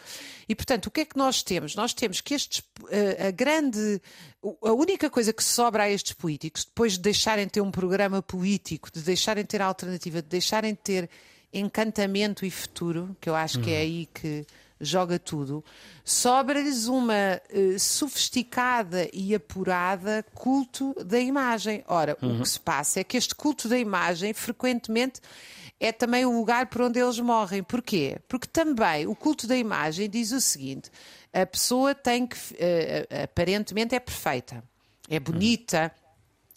E, 0.49 0.55
portanto, 0.55 0.87
o 0.87 0.91
que 0.93 1.01
é 1.01 1.05
que 1.05 1.17
nós 1.17 1.43
temos? 1.43 1.75
Nós 1.75 1.93
temos 1.93 2.21
que 2.21 2.35
estes, 2.35 2.61
uh, 2.61 3.29
a 3.29 3.31
grande, 3.33 4.01
a 4.63 4.73
única 4.73 5.11
coisa 5.11 5.33
que 5.33 5.43
sobra 5.43 5.85
a 5.85 5.91
estes 5.91 6.13
políticos, 6.13 6.65
depois 6.65 6.93
de 6.93 7.01
deixarem 7.01 7.47
de 7.47 7.53
ter 7.53 7.61
um 7.61 7.71
programa 7.71 8.23
político, 8.23 8.91
de 8.93 9.01
deixarem 9.01 9.43
de 9.43 9.49
ter 9.49 9.61
alternativa, 9.61 10.23
de 10.23 10.29
deixarem 10.29 10.73
de 10.73 10.81
ter 10.81 11.11
encantamento 11.53 12.45
e 12.45 12.51
futuro, 12.51 13.17
que 13.21 13.29
eu 13.29 13.35
acho 13.35 13.59
uhum. 13.59 13.65
que 13.65 13.71
é 13.71 13.75
uhum. 13.75 13.81
aí 13.81 14.09
que 14.13 14.47
joga 14.81 15.19
tudo, 15.19 15.63
sobra-lhes 16.05 16.87
uma 16.87 17.41
uh, 17.53 17.79
sofisticada 17.79 19.09
e 19.13 19.35
apurada 19.35 20.25
culto 20.35 20.95
da 21.05 21.21
imagem. 21.21 21.85
Ora, 21.87 22.17
uhum. 22.23 22.39
o 22.39 22.43
que 22.43 22.49
se 22.49 22.59
passa 22.59 23.01
é 23.01 23.05
que 23.05 23.17
este 23.17 23.35
culto 23.35 23.69
da 23.69 23.79
imagem 23.79 24.33
frequentemente 24.33 25.21
é 25.79 25.93
também 25.93 26.25
o 26.25 26.33
lugar 26.33 26.67
por 26.67 26.83
onde 26.83 26.99
eles 26.99 27.19
morrem. 27.19 27.63
Porquê? 27.63 28.19
Porque 28.27 28.47
também 28.47 29.07
o 29.07 29.15
culto 29.15 29.47
da 29.47 29.57
imagem 29.57 30.09
diz 30.09 30.33
o 30.33 30.41
seguinte: 30.41 30.91
a 31.33 31.45
pessoa 31.45 31.95
tem 31.95 32.27
que, 32.27 32.37
uh, 32.37 33.23
aparentemente, 33.25 33.95
é 33.95 34.01
perfeita, 34.01 34.65
é 35.09 35.21
bonita. 35.21 35.93
Uhum 35.95 36.00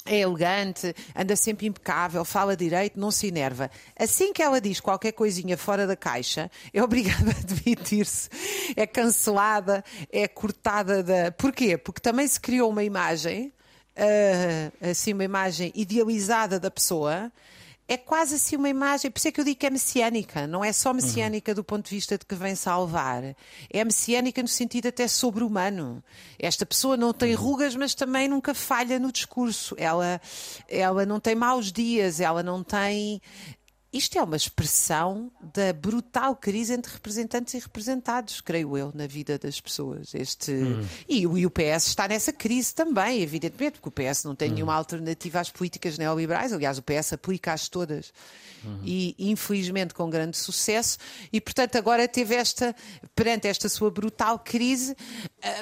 é 0.06 0.20
elegante, 0.20 0.94
anda 1.16 1.36
sempre 1.36 1.66
impecável, 1.66 2.26
fala 2.26 2.58
direito, 2.58 3.00
não 3.00 3.10
se 3.10 3.28
enerva. 3.28 3.72
Assim 3.98 4.34
que 4.34 4.42
ela 4.42 4.60
diz 4.60 4.80
qualquer 4.80 5.14
coisinha 5.14 5.58
fora 5.58 5.88
da 5.88 5.96
caixa, 5.96 6.52
é 6.74 6.84
obrigada 6.84 7.32
a 7.32 7.54
demitir-se, 7.54 8.30
é 8.76 8.86
cancelada, 8.86 9.84
é 10.12 10.28
cortada 10.28 11.02
da. 11.02 11.32
Porquê? 11.32 11.78
Porque 11.78 12.02
também 12.02 12.28
se 12.28 12.40
criou 12.40 12.70
uma 12.70 12.84
imagem, 12.84 13.54
uh, 13.98 14.90
assim, 14.90 15.14
uma 15.14 15.24
imagem 15.24 15.72
idealizada 15.74 16.60
da 16.60 16.70
pessoa. 16.70 17.32
É 17.88 17.98
quase 17.98 18.36
assim 18.36 18.56
uma 18.56 18.70
imagem, 18.70 19.12
por 19.12 19.18
isso 19.18 19.28
é 19.28 19.32
que 19.32 19.40
eu 19.42 19.46
digo 19.46 19.60
que 19.60 19.66
é 19.66 19.70
messiânica, 19.70 20.48
não 20.48 20.64
é 20.64 20.72
só 20.72 20.94
messiânica 20.94 21.52
uhum. 21.52 21.56
do 21.56 21.64
ponto 21.64 21.90
de 21.90 21.96
vista 21.96 22.18
de 22.18 22.26
que 22.26 22.36
vem 22.36 22.56
salvar, 22.56 23.36
é 23.70 23.84
messiânica 23.84 24.42
no 24.42 24.48
sentido 24.48 24.88
até 24.88 25.08
sobre-humano. 25.08 26.04
Esta 26.40 26.66
pessoa 26.66 26.96
não 26.96 27.14
tem 27.14 27.36
uhum. 27.36 27.42
rugas, 27.42 27.76
mas 27.76 27.94
também 27.94 28.28
nunca 28.28 28.54
falha 28.54 29.00
no 29.00 29.12
discurso. 29.12 29.76
Ela, 29.78 30.22
ela 30.68 31.06
não 31.06 31.20
tem 31.20 31.36
maus 31.36 31.72
dias, 31.72 32.20
ela 32.20 32.42
não 32.42 32.64
tem 32.64 33.22
isto 33.94 34.18
é 34.18 34.24
uma 34.24 34.36
expressão 34.36 35.32
da 35.54 35.72
brutal 35.72 36.36
crise 36.36 36.74
entre 36.74 36.92
representantes 36.92 37.54
e 37.54 37.60
representados, 37.60 38.42
creio 38.42 38.76
eu, 38.76 38.92
na 38.96 39.06
vida 39.06 39.38
das 39.38 39.62
pessoas. 39.62 40.16
Este... 40.16 40.52
Hum. 40.52 40.86
E, 41.08 41.22
e, 41.22 41.46
o 41.46 41.52
PS 41.52 41.88
está 41.88 42.08
nessa 42.08 42.34
crise 42.34 42.74
também, 42.74 43.22
evidentemente, 43.22 43.80
porque 43.80 43.90
o 43.90 44.12
PS 44.12 44.24
não 44.24 44.36
tem 44.36 44.50
hum. 44.50 44.56
nenhuma 44.56 44.74
alternativa 44.74 45.40
às 45.40 45.52
políticas 45.52 45.98
neoliberais. 45.98 46.52
Aliás, 46.52 46.78
o 46.80 46.82
PS 46.82 47.14
aplica-as 47.14 47.70
todas 47.70 48.12
uhum. 48.64 48.80
e 48.84 49.16
infelizmente 49.18 49.94
com 49.94 50.10
grande 50.10 50.38
sucesso. 50.38 50.98
E 51.32 51.40
portanto, 51.40 51.78
agora 51.78 52.08
teve 52.08 52.36
esta, 52.36 52.76
perante 53.16 53.48
esta 53.48 53.70
sua 53.70 53.92
brutal 53.92 54.40
crise, 54.40 54.94
uh, 54.94 54.96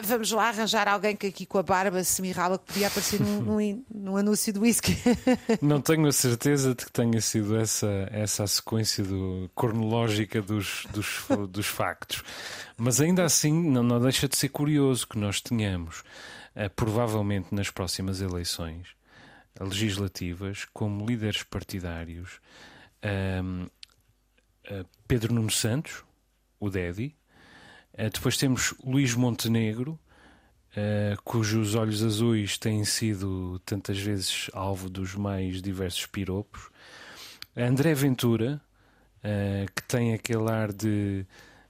vamos 0.03 0.31
lá 0.31 0.49
arranjar 0.49 0.87
alguém 0.87 1.15
que 1.15 1.27
aqui 1.27 1.45
com 1.45 1.57
a 1.57 1.63
barba 1.63 2.03
semirrala 2.03 2.57
que 2.57 2.65
podia 2.65 2.87
aparecer 2.87 3.19
num, 3.19 3.41
num, 3.41 3.85
num 3.93 4.17
anúncio 4.17 4.53
do 4.53 4.61
whisky. 4.61 4.97
Não 5.61 5.81
tenho 5.81 6.07
a 6.07 6.11
certeza 6.11 6.75
de 6.75 6.85
que 6.85 6.91
tenha 6.91 7.21
sido 7.21 7.57
essa, 7.57 8.07
essa 8.11 8.43
a 8.43 8.47
sequência 8.47 9.03
do, 9.03 9.49
cronológica 9.55 10.41
dos, 10.41 10.85
dos, 10.91 11.25
dos 11.49 11.67
factos, 11.67 12.23
mas 12.77 12.99
ainda 12.99 13.23
assim 13.23 13.51
não, 13.51 13.83
não 13.83 13.99
deixa 13.99 14.27
de 14.27 14.35
ser 14.35 14.49
curioso 14.49 15.07
que 15.07 15.17
nós 15.17 15.41
tenhamos. 15.41 16.03
Uh, 16.53 16.69
provavelmente 16.75 17.55
nas 17.55 17.69
próximas 17.69 18.19
eleições 18.19 18.87
legislativas, 19.59 20.65
como 20.73 21.05
líderes 21.05 21.43
partidários, 21.43 22.39
um, 23.03 23.67
Pedro 25.07 25.33
Nuno 25.33 25.51
Santos, 25.51 26.03
o 26.59 26.69
Dedi. 26.69 27.15
Uh, 27.93 28.09
depois 28.09 28.37
temos 28.37 28.73
Luís 28.83 29.13
Montenegro, 29.15 29.99
uh, 30.71 31.21
cujos 31.23 31.75
olhos 31.75 32.03
azuis 32.03 32.57
têm 32.57 32.85
sido 32.85 33.59
tantas 33.65 33.99
vezes 33.99 34.49
alvo 34.53 34.89
dos 34.89 35.15
mais 35.15 35.61
diversos 35.61 36.05
piropos. 36.05 36.69
André 37.57 37.93
Ventura, 37.93 38.61
uh, 39.17 39.71
que 39.75 39.83
tem 39.83 40.13
aquele 40.13 40.49
ar 40.49 40.71
de, 40.71 41.25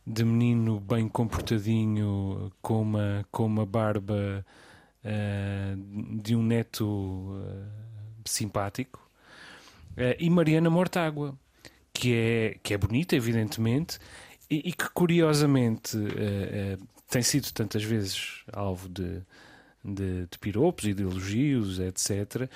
de 0.05 0.23
menino 0.23 0.79
bem 0.79 1.07
comportadinho, 1.07 2.51
com 2.61 2.81
uma, 2.81 3.25
com 3.31 3.45
uma 3.45 3.65
barba 3.65 4.45
de 6.21 6.35
um 6.35 6.43
neto 6.43 7.41
simpático. 8.23 9.00
Uh, 9.97 10.15
e 10.19 10.29
Mariana 10.29 10.69
Mortágua, 10.69 11.37
que 11.93 12.13
é, 12.13 12.57
que 12.63 12.73
é 12.73 12.77
bonita, 12.77 13.15
evidentemente, 13.15 13.99
e, 14.49 14.69
e 14.69 14.73
que 14.73 14.89
curiosamente 14.91 15.97
uh, 15.97 16.01
uh, 16.01 16.87
tem 17.09 17.21
sido 17.21 17.51
tantas 17.51 17.83
vezes 17.83 18.43
alvo 18.51 18.87
de, 18.87 19.21
de, 19.83 20.27
de, 20.29 20.39
piropos 20.39 20.85
e 20.85 20.93
de 20.93 21.03
elogios, 21.03 21.79
etc., 21.79 22.49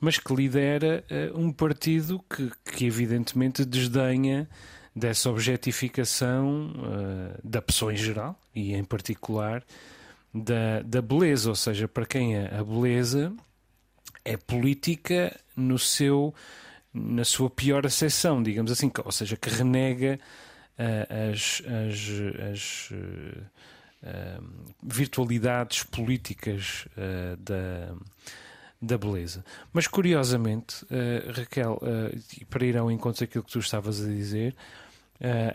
mas 0.00 0.18
que 0.18 0.34
lidera 0.34 1.04
um 1.34 1.52
partido 1.52 2.22
que, 2.28 2.50
que 2.64 2.86
evidentemente 2.86 3.64
desdenha 3.64 4.48
dessa 4.94 5.30
objetificação 5.30 6.72
da 7.42 7.62
pessoa 7.62 7.92
em 7.94 7.96
geral 7.96 8.38
e 8.52 8.74
em 8.74 8.82
particular 8.82 9.64
da, 10.34 10.82
da 10.82 11.00
beleza, 11.00 11.50
ou 11.50 11.54
seja, 11.54 11.86
para 11.86 12.04
quem 12.04 12.36
é 12.36 12.52
a 12.52 12.64
beleza 12.64 13.32
é 14.24 14.36
política 14.36 15.38
no 15.56 15.78
seu 15.78 16.34
na 16.92 17.24
sua 17.24 17.48
pior 17.48 17.86
acessão, 17.86 18.42
digamos 18.42 18.70
assim, 18.70 18.90
ou 19.04 19.12
seja, 19.12 19.36
que 19.36 19.48
renega 19.48 20.18
uh, 20.78 21.32
as, 21.32 21.62
as, 21.66 22.50
as 22.52 22.90
uh, 22.90 24.44
virtualidades 24.82 25.84
políticas 25.84 26.86
uh, 26.96 27.36
da, 27.38 27.94
da 28.80 28.98
beleza. 28.98 29.44
Mas 29.72 29.86
curiosamente, 29.86 30.84
Raquel, 31.34 31.80
para 32.50 32.66
ir 32.66 32.76
ao 32.76 32.90
encontro 32.90 33.20
daquilo 33.20 33.44
que 33.44 33.52
tu 33.52 33.60
estavas 33.60 34.02
a 34.02 34.06
dizer, 34.06 34.56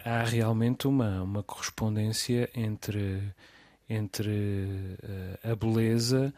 há 0.05 0.23
realmente 0.23 0.87
uma, 0.87 1.21
uma 1.21 1.43
correspondência 1.43 2.49
entre, 2.55 3.21
entre 3.89 4.97
a 5.43 5.53
beleza 5.53 6.33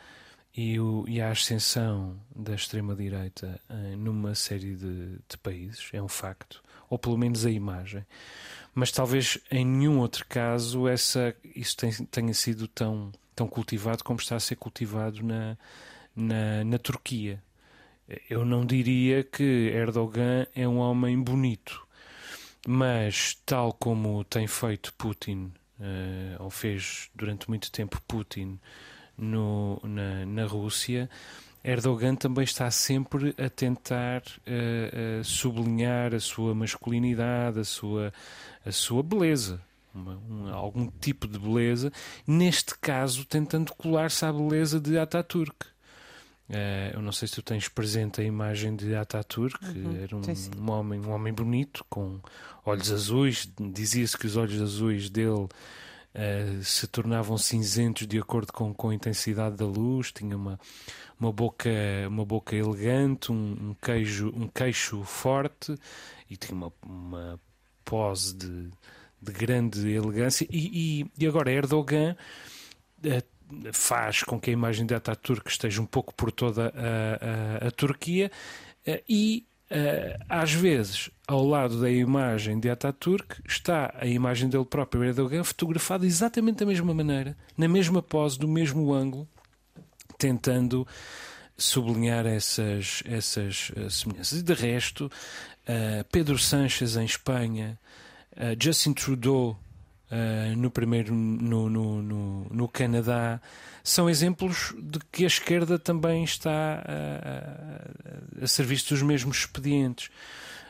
e, 0.56 0.80
o, 0.80 1.06
e 1.08 1.22
a 1.22 1.32
ascensão 1.32 2.20
da 2.36 2.56
extrema-direita 2.56 3.60
uh, 3.70 3.98
numa 3.98 4.36
série 4.36 4.76
de, 4.76 5.18
de, 5.28 5.38
países, 5.42 5.90
é 5.94 6.02
um 6.02 6.08
facto, 6.08 6.64
ou 6.90 6.98
pelo 6.98 7.18
menos 7.18 7.46
a 7.46 7.52
imagem. 7.52 8.06
Mas 8.74 8.92
talvez 8.92 9.38
em 9.52 9.66
nenhum 9.66 10.00
outro 10.00 10.26
caso 10.28 10.88
essa, 10.88 11.36
isso 11.56 11.76
tenha 12.12 12.34
sido 12.34 12.68
tão, 12.68 13.12
tão 13.36 13.48
cultivado 13.48 14.04
como 14.04 14.20
está 14.20 14.36
a 14.36 14.40
ser 14.40 14.56
cultivado 14.56 15.24
na, 15.24 15.58
na, 16.16 16.64
na 16.64 16.78
Turquia. 16.78 17.42
Eu 18.30 18.44
não 18.44 18.66
diria 18.66 19.24
que 19.24 19.44
Erdogan 19.44 20.48
é 20.56 20.68
um 20.68 20.78
homem 20.78 21.22
bonito, 21.22 21.88
mas 22.68 23.40
tal 23.46 23.72
como 23.72 24.24
tem 24.24 24.48
feito 24.48 24.94
Putin, 24.96 25.54
uh, 25.80 26.44
ou 26.44 26.50
fez 26.50 27.10
durante 27.14 27.48
muito 27.48 27.72
tempo 27.72 28.02
Putin 28.08 28.60
no, 29.20 29.80
na, 29.84 30.26
na 30.26 30.46
Rússia, 30.46 31.10
Erdogan 31.64 32.16
também 32.16 32.44
está 32.44 32.72
sempre 32.72 33.36
a 33.38 33.50
tentar 33.50 34.22
uh, 34.22 35.20
uh, 35.20 35.24
sublinhar 35.24 36.16
a 36.16 36.20
sua 36.20 36.56
masculinidade, 36.56 37.60
a 37.60 37.64
sua, 37.66 38.14
a 38.66 38.72
sua 38.72 39.04
beleza, 39.04 39.62
uma, 39.94 40.18
um, 40.30 40.54
algum 40.54 40.88
tipo 40.88 41.28
de 41.28 41.38
beleza, 41.38 41.92
neste 42.26 42.78
caso 42.80 43.26
tentando 43.26 43.74
colar-se 43.74 44.24
à 44.26 44.32
beleza 44.32 44.80
de 44.80 44.98
Ataturk. 44.98 45.66
Uh, 46.50 46.96
eu 46.96 47.02
não 47.02 47.12
sei 47.12 47.28
se 47.28 47.36
tu 47.36 47.44
tens 47.44 47.68
presente 47.68 48.22
a 48.22 48.24
imagem 48.24 48.76
de 48.76 48.96
Ataturk, 48.96 49.64
uhum, 49.66 50.02
era 50.02 50.16
um, 50.16 50.22
um, 50.58 50.72
homem, 50.72 51.00
um 51.02 51.12
homem 51.12 51.34
bonito, 51.34 51.86
com 51.90 52.20
olhos 52.66 52.92
azuis, 52.92 53.52
dizia-se 53.60 54.18
que 54.18 54.26
os 54.26 54.38
olhos 54.38 54.60
azuis 54.62 55.10
dele 55.10 55.48
uh, 56.20 56.64
se 56.64 56.88
tornavam 56.88 57.38
cinzentos 57.38 58.06
de 58.06 58.20
acordo 58.20 58.52
com, 58.52 58.74
com 58.74 58.90
a 58.90 58.96
intensidade 58.96 59.56
da 59.56 59.66
luz, 59.66 60.12
tinha 60.12 60.36
uma, 60.36 60.60
uma, 61.20 61.32
boca, 61.32 61.70
uma 62.08 62.26
boca 62.26 62.56
elegante, 62.56 63.32
um, 63.32 63.70
um, 63.70 63.76
queijo, 63.82 64.34
um 64.36 64.48
queixo 64.48 65.04
forte 65.04 65.76
e 66.30 66.36
tinha 66.36 66.56
uma, 66.56 66.74
uma 66.86 67.40
pose 67.86 68.36
de, 68.36 68.70
de 69.22 69.32
grande 69.32 69.90
elegância. 69.90 70.46
E, 70.50 71.02
e, 71.02 71.12
e 71.18 71.28
agora 71.28 71.52
Erdogan. 71.52 72.16
Uh, 73.04 73.40
faz 73.74 74.22
com 74.22 74.40
que 74.40 74.52
a 74.52 74.54
imagem 74.54 74.86
de 74.86 74.94
Ataturk 74.94 75.50
esteja 75.50 75.82
um 75.82 75.86
pouco 75.86 76.14
por 76.14 76.32
toda 76.32 76.72
a, 76.76 77.66
a, 77.66 77.68
a 77.70 77.72
Turquia 77.72 78.30
e 79.08 79.44
Uh, 79.44 79.49
às 80.28 80.52
vezes, 80.52 81.10
ao 81.28 81.46
lado 81.46 81.80
da 81.80 81.90
imagem 81.90 82.60
de 82.60 82.70
Ataturk, 82.70 83.42
está 83.48 83.94
a 84.00 84.08
imagem 84.08 84.50
dele 84.50 84.66
próprio, 84.66 85.04
Erdogan, 85.04 85.44
fotografada 85.44 86.06
exatamente 86.06 86.58
da 86.58 86.66
mesma 86.66 86.94
maneira, 86.94 87.38
na 87.58 87.68
mesma 87.68 88.02
pose, 88.02 88.40
do 88.40 88.48
mesmo 88.48 88.92
ângulo, 88.94 89.28
tentando 90.18 90.88
sublinhar 91.56 92.26
essas, 92.26 93.04
essas 93.06 93.72
uh, 93.78 93.90
semelhanças. 93.90 94.40
E 94.40 94.44
de 94.44 94.54
resto, 94.54 95.06
uh, 95.06 96.04
Pedro 96.12 96.38
Sánchez 96.38 96.96
em 96.96 97.06
Espanha, 97.06 97.78
Justin 98.58 98.94
Trudeau 98.94 99.58
no 100.58 100.72
primeiro 100.72 101.13
no, 101.13 101.69
no, 101.69 102.02
no, 102.02 102.48
no 102.50 102.67
Canadá, 102.67 103.39
são 103.84 104.10
exemplos 104.10 104.74
de 104.78 105.00
que 105.12 105.24
a 105.24 105.28
esquerda 105.28 105.80
também 105.80 106.24
está 106.24 106.84
a, 106.86 108.41
a, 108.41 108.43
a 108.43 108.48
serviço 108.48 108.89
dos 108.93 109.02
mesmos 109.02 109.38
expedientes. 109.38 110.10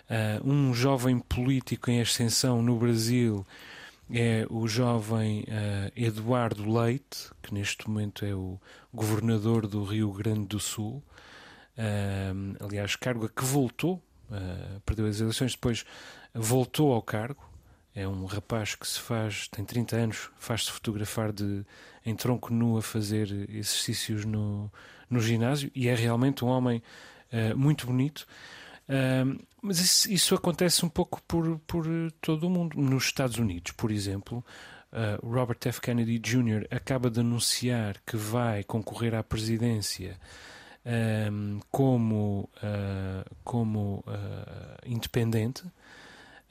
Uh, 0.09 0.49
um 0.49 0.73
jovem 0.73 1.19
político 1.19 1.91
em 1.91 2.01
ascensão 2.01 2.63
no 2.63 2.77
Brasil 2.77 3.45
é 4.11 4.43
o 4.49 4.67
jovem 4.67 5.41
uh, 5.41 5.91
Eduardo 5.95 6.67
Leite, 6.67 7.29
que 7.43 7.53
neste 7.53 7.87
momento 7.87 8.25
é 8.25 8.33
o 8.33 8.59
governador 8.91 9.67
do 9.67 9.83
Rio 9.83 10.11
Grande 10.11 10.47
do 10.47 10.59
Sul. 10.59 11.03
Uh, 11.77 12.55
aliás, 12.59 12.95
cargo 12.95 13.25
a 13.25 13.29
que 13.29 13.43
voltou, 13.43 14.01
perdeu 14.85 15.07
as 15.07 15.19
eleições, 15.19 15.53
depois 15.53 15.83
voltou 16.33 16.93
ao 16.93 17.01
cargo. 17.01 17.48
É 17.99 18.07
um 18.07 18.23
rapaz 18.23 18.75
que 18.75 18.87
se 18.87 18.97
faz, 18.97 19.49
tem 19.49 19.65
30 19.65 19.95
anos, 19.97 20.29
faz-se 20.39 20.71
fotografar 20.71 21.33
de, 21.33 21.65
em 22.05 22.15
tronco 22.15 22.53
nu 22.53 22.77
a 22.77 22.81
fazer 22.81 23.29
exercícios 23.49 24.23
no, 24.23 24.71
no 25.09 25.19
ginásio 25.19 25.69
e 25.75 25.89
é 25.89 25.95
realmente 25.95 26.45
um 26.45 26.47
homem 26.47 26.81
uh, 27.33 27.57
muito 27.57 27.85
bonito. 27.85 28.25
Uh, 28.87 29.45
mas 29.61 29.81
isso, 29.81 30.09
isso, 30.09 30.33
acontece 30.33 30.85
um 30.85 30.87
pouco 30.87 31.21
por, 31.23 31.59
por 31.67 31.85
todo 32.21 32.47
o 32.47 32.49
mundo. 32.49 32.79
Nos 32.79 33.03
Estados 33.03 33.37
Unidos, 33.37 33.73
por 33.73 33.91
exemplo, 33.91 34.45
uh, 34.93 35.29
Robert 35.29 35.59
F. 35.65 35.81
Kennedy 35.81 36.19
Jr. 36.19 36.67
acaba 36.71 37.09
de 37.09 37.19
anunciar 37.19 37.97
que 38.07 38.15
vai 38.15 38.63
concorrer 38.63 39.13
à 39.13 39.21
presidência 39.21 40.17
um, 41.29 41.59
como, 41.69 42.49
uh, 42.63 43.35
como 43.43 44.05
independente 44.85 45.65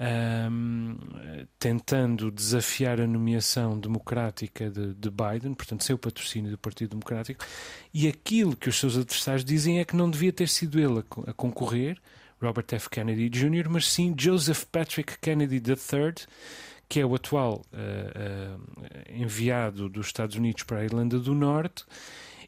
um, 0.01 0.97
tentando 1.59 2.31
desafiar 2.31 3.01
a 3.01 3.07
nomeação 3.07 3.79
democrática 3.79 4.71
de, 4.71 4.95
de, 4.95 5.11
Biden, 5.11 5.55
portanto, 5.55 5.83
sem 5.83 5.95
o 5.95 5.99
patrocínio 5.99 6.51
do 6.51 6.59
Partido 6.59 6.91
Democrático, 6.91 7.45
e 7.93 8.07
aquilo 8.07 8.57
que 8.57 8.69
os 8.69 8.79
seus 8.79 8.97
adversários 8.97 9.45
dizem 9.45 9.81
é 9.81 9.85
que 9.85 9.97
não 9.97 10.11
devia 10.11 10.33
ter 10.33 10.49
sido 10.49 10.79
ele 10.79 11.01
a, 11.01 11.31
a 11.31 11.35
concorrer, 11.35 11.99
Robert 12.41 12.67
F. 12.71 12.89
Kennedy 12.89 13.29
Jr., 13.29 13.69
mas 13.69 13.91
sim 13.91 14.15
Joseph 14.17 14.65
Patrick 14.71 15.19
Kennedy 15.19 15.57
III, 15.57 16.15
que 16.89 17.01
é 17.01 17.05
o 17.05 17.15
atual 17.15 17.63
uh, 17.73 18.57
uh, 18.57 19.13
enviado 19.13 19.89
dos 19.89 20.07
Estados 20.07 20.37
Unidos 20.37 20.63
para 20.63 20.79
a 20.79 20.85
Irlanda 20.85 21.19
do 21.19 21.35
Norte 21.35 21.85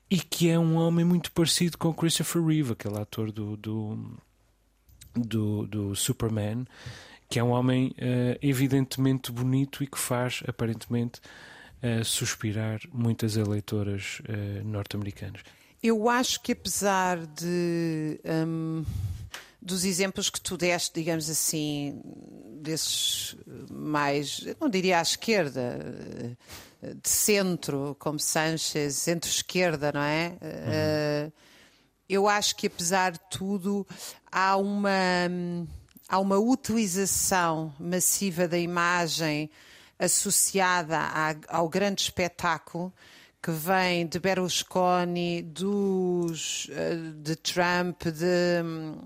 e 0.09 0.19
que 0.19 0.49
é 0.49 0.59
um 0.59 0.77
homem 0.77 1.05
muito 1.05 1.31
parecido 1.33 1.77
com 1.77 1.93
Christopher 1.93 2.43
Reeve, 2.43 2.73
aquele 2.73 2.99
ator 2.99 3.31
do, 3.31 3.57
do, 3.57 4.17
do, 5.15 5.67
do 5.67 5.95
Superman 5.95 6.65
que 7.31 7.39
é 7.39 7.45
um 7.45 7.51
homem 7.51 7.95
uh, 7.97 8.37
evidentemente 8.43 9.31
bonito 9.31 9.85
e 9.85 9.87
que 9.87 9.99
faz, 9.99 10.43
aparentemente, 10.49 11.21
uh, 11.81 12.05
suspirar 12.05 12.81
muitas 12.93 13.37
eleitoras 13.37 14.21
uh, 14.29 14.67
norte-americanas. 14.67 15.43
Eu 15.81 16.09
acho 16.09 16.43
que 16.43 16.53
apesar 16.53 17.25
de 17.25 18.21
um, 18.25 18.85
dos 19.63 19.85
exemplos 19.85 20.29
que 20.29 20.41
tu 20.41 20.57
deste, 20.57 20.93
digamos 20.93 21.31
assim, 21.31 22.03
desses 22.61 23.37
mais, 23.71 24.45
não 24.61 24.69
diria 24.69 24.99
à 24.99 25.03
esquerda, 25.03 25.79
de 26.83 27.09
centro, 27.09 27.97
como 27.99 28.19
Sanchez, 28.19 28.97
centro-esquerda, 28.97 29.93
não 29.93 30.03
é? 30.03 30.37
Uhum. 30.43 31.33
eu 32.09 32.29
acho 32.29 32.57
que 32.57 32.67
apesar 32.67 33.13
de 33.13 33.21
tudo 33.31 33.87
há 34.31 34.57
uma 34.57 34.91
hum, 35.31 35.67
há 36.11 36.19
uma 36.19 36.39
utilização 36.39 37.73
massiva 37.79 38.49
da 38.49 38.59
imagem 38.59 39.49
associada 39.97 40.99
ao 41.49 41.69
grande 41.69 42.03
espetáculo 42.03 42.93
que 43.41 43.53
vem 43.53 44.07
de 44.07 44.19
Berlusconi, 44.19 45.41
dos, 45.41 46.69
eh, 46.73 46.97
de 47.15 47.37
Trump, 47.37 48.03
de 48.03 48.63
um, 48.63 48.99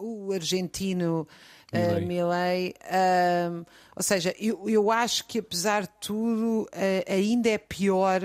o 0.00 0.32
argentino 0.32 1.28
uh, 1.72 2.06
Milley. 2.06 2.74
Uh, 2.80 3.64
ou 3.94 4.02
seja, 4.02 4.34
eu, 4.40 4.68
eu 4.68 4.90
acho 4.90 5.26
que 5.26 5.38
apesar 5.38 5.82
de 5.82 5.90
tudo 6.00 6.62
uh, 6.62 6.68
ainda 7.12 7.48
é 7.48 7.58
pior 7.58 8.22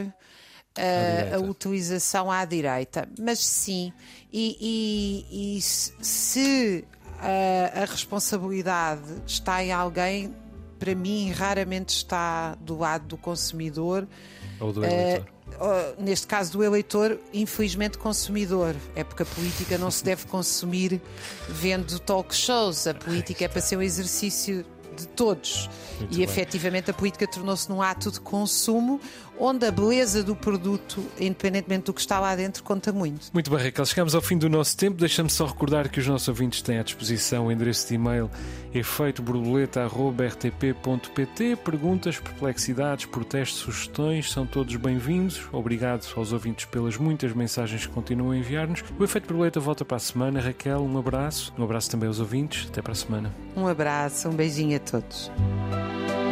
a, 0.75 1.35
a, 1.35 1.39
utilização 1.39 2.31
à 2.31 2.43
direita. 2.43 3.07
Mas 3.19 3.39
sim, 3.39 3.93
e, 4.33 5.25
e, 5.29 5.57
e 5.57 5.61
se 5.61 6.83
a, 7.25 7.81
a 7.81 7.85
responsabilidade 7.85 9.01
está 9.25 9.63
em 9.63 9.71
alguém, 9.71 10.35
para 10.77 10.93
mim, 10.93 11.31
raramente 11.31 11.89
está 11.89 12.55
do 12.55 12.77
lado 12.77 13.07
do 13.07 13.17
consumidor. 13.17 14.07
Ou 14.59 14.71
do 14.71 14.85
eleitor. 14.85 15.27
Uh, 15.55 16.01
neste 16.01 16.27
caso 16.27 16.51
do 16.53 16.63
eleitor, 16.63 17.19
infelizmente 17.33 17.97
consumidor. 17.97 18.75
É 18.95 19.03
porque 19.03 19.23
a 19.23 19.25
política 19.25 19.77
não 19.77 19.89
se 19.89 20.03
deve 20.03 20.25
consumir 20.25 21.01
vendo 21.47 21.99
talk 21.99 22.35
shows. 22.35 22.87
A 22.87 22.93
política 22.93 23.45
é 23.45 23.47
para 23.47 23.61
ser 23.61 23.77
um 23.77 23.81
exercício 23.81 24.65
de 24.95 25.07
todos. 25.07 25.69
Muito 25.99 26.13
e 26.13 26.17
bem. 26.17 26.23
efetivamente 26.23 26.91
a 26.91 26.93
política 26.93 27.27
tornou-se 27.27 27.69
num 27.69 27.81
ato 27.81 28.11
de 28.11 28.19
consumo 28.19 28.99
onde 29.39 29.65
a 29.65 29.71
beleza 29.71 30.21
do 30.23 30.35
produto, 30.35 31.01
independentemente 31.19 31.85
do 31.85 31.93
que 31.93 32.01
está 32.01 32.19
lá 32.19 32.35
dentro, 32.35 32.63
conta 32.63 32.91
muito. 32.91 33.29
Muito 33.33 33.51
bem, 33.51 33.59
Raquel. 33.59 33.85
Chegamos 33.85 34.13
ao 34.15 34.21
fim 34.21 34.37
do 34.37 34.49
nosso 34.49 34.75
tempo. 34.77 34.97
Deixa-me 34.97 35.29
só 35.29 35.45
recordar 35.45 35.87
que 35.89 35.99
os 35.99 36.07
nossos 36.07 36.27
ouvintes 36.27 36.61
têm 36.61 36.79
à 36.79 36.83
disposição 36.83 37.47
o 37.47 37.51
endereço 37.51 37.87
de 37.87 37.95
e-mail 37.95 38.29
efeitoborboleta.rtp.pt. 38.73 41.55
Perguntas, 41.57 42.19
perplexidades, 42.19 43.05
protestos, 43.05 43.59
sugestões 43.59 44.31
são 44.31 44.45
todos 44.45 44.75
bem-vindos. 44.75 45.41
Obrigado 45.51 46.05
aos 46.15 46.31
ouvintes 46.33 46.65
pelas 46.65 46.97
muitas 46.97 47.33
mensagens 47.33 47.85
que 47.85 47.93
continuam 47.93 48.31
a 48.31 48.37
enviar-nos. 48.37 48.83
O 48.99 49.03
Efeito 49.03 49.27
Borboleta 49.27 49.59
volta 49.59 49.85
para 49.85 49.97
a 49.97 49.99
semana. 49.99 50.41
Raquel, 50.41 50.81
um 50.81 50.97
abraço. 50.97 51.53
Um 51.57 51.63
abraço 51.63 51.91
também 51.91 52.07
aos 52.07 52.19
ouvintes. 52.19 52.67
Até 52.69 52.81
para 52.81 52.93
a 52.93 52.95
semana. 52.95 53.31
Um 53.55 53.67
abraço, 53.67 54.27
um 54.29 54.33
beijinho 54.33 54.75
a. 54.85 56.24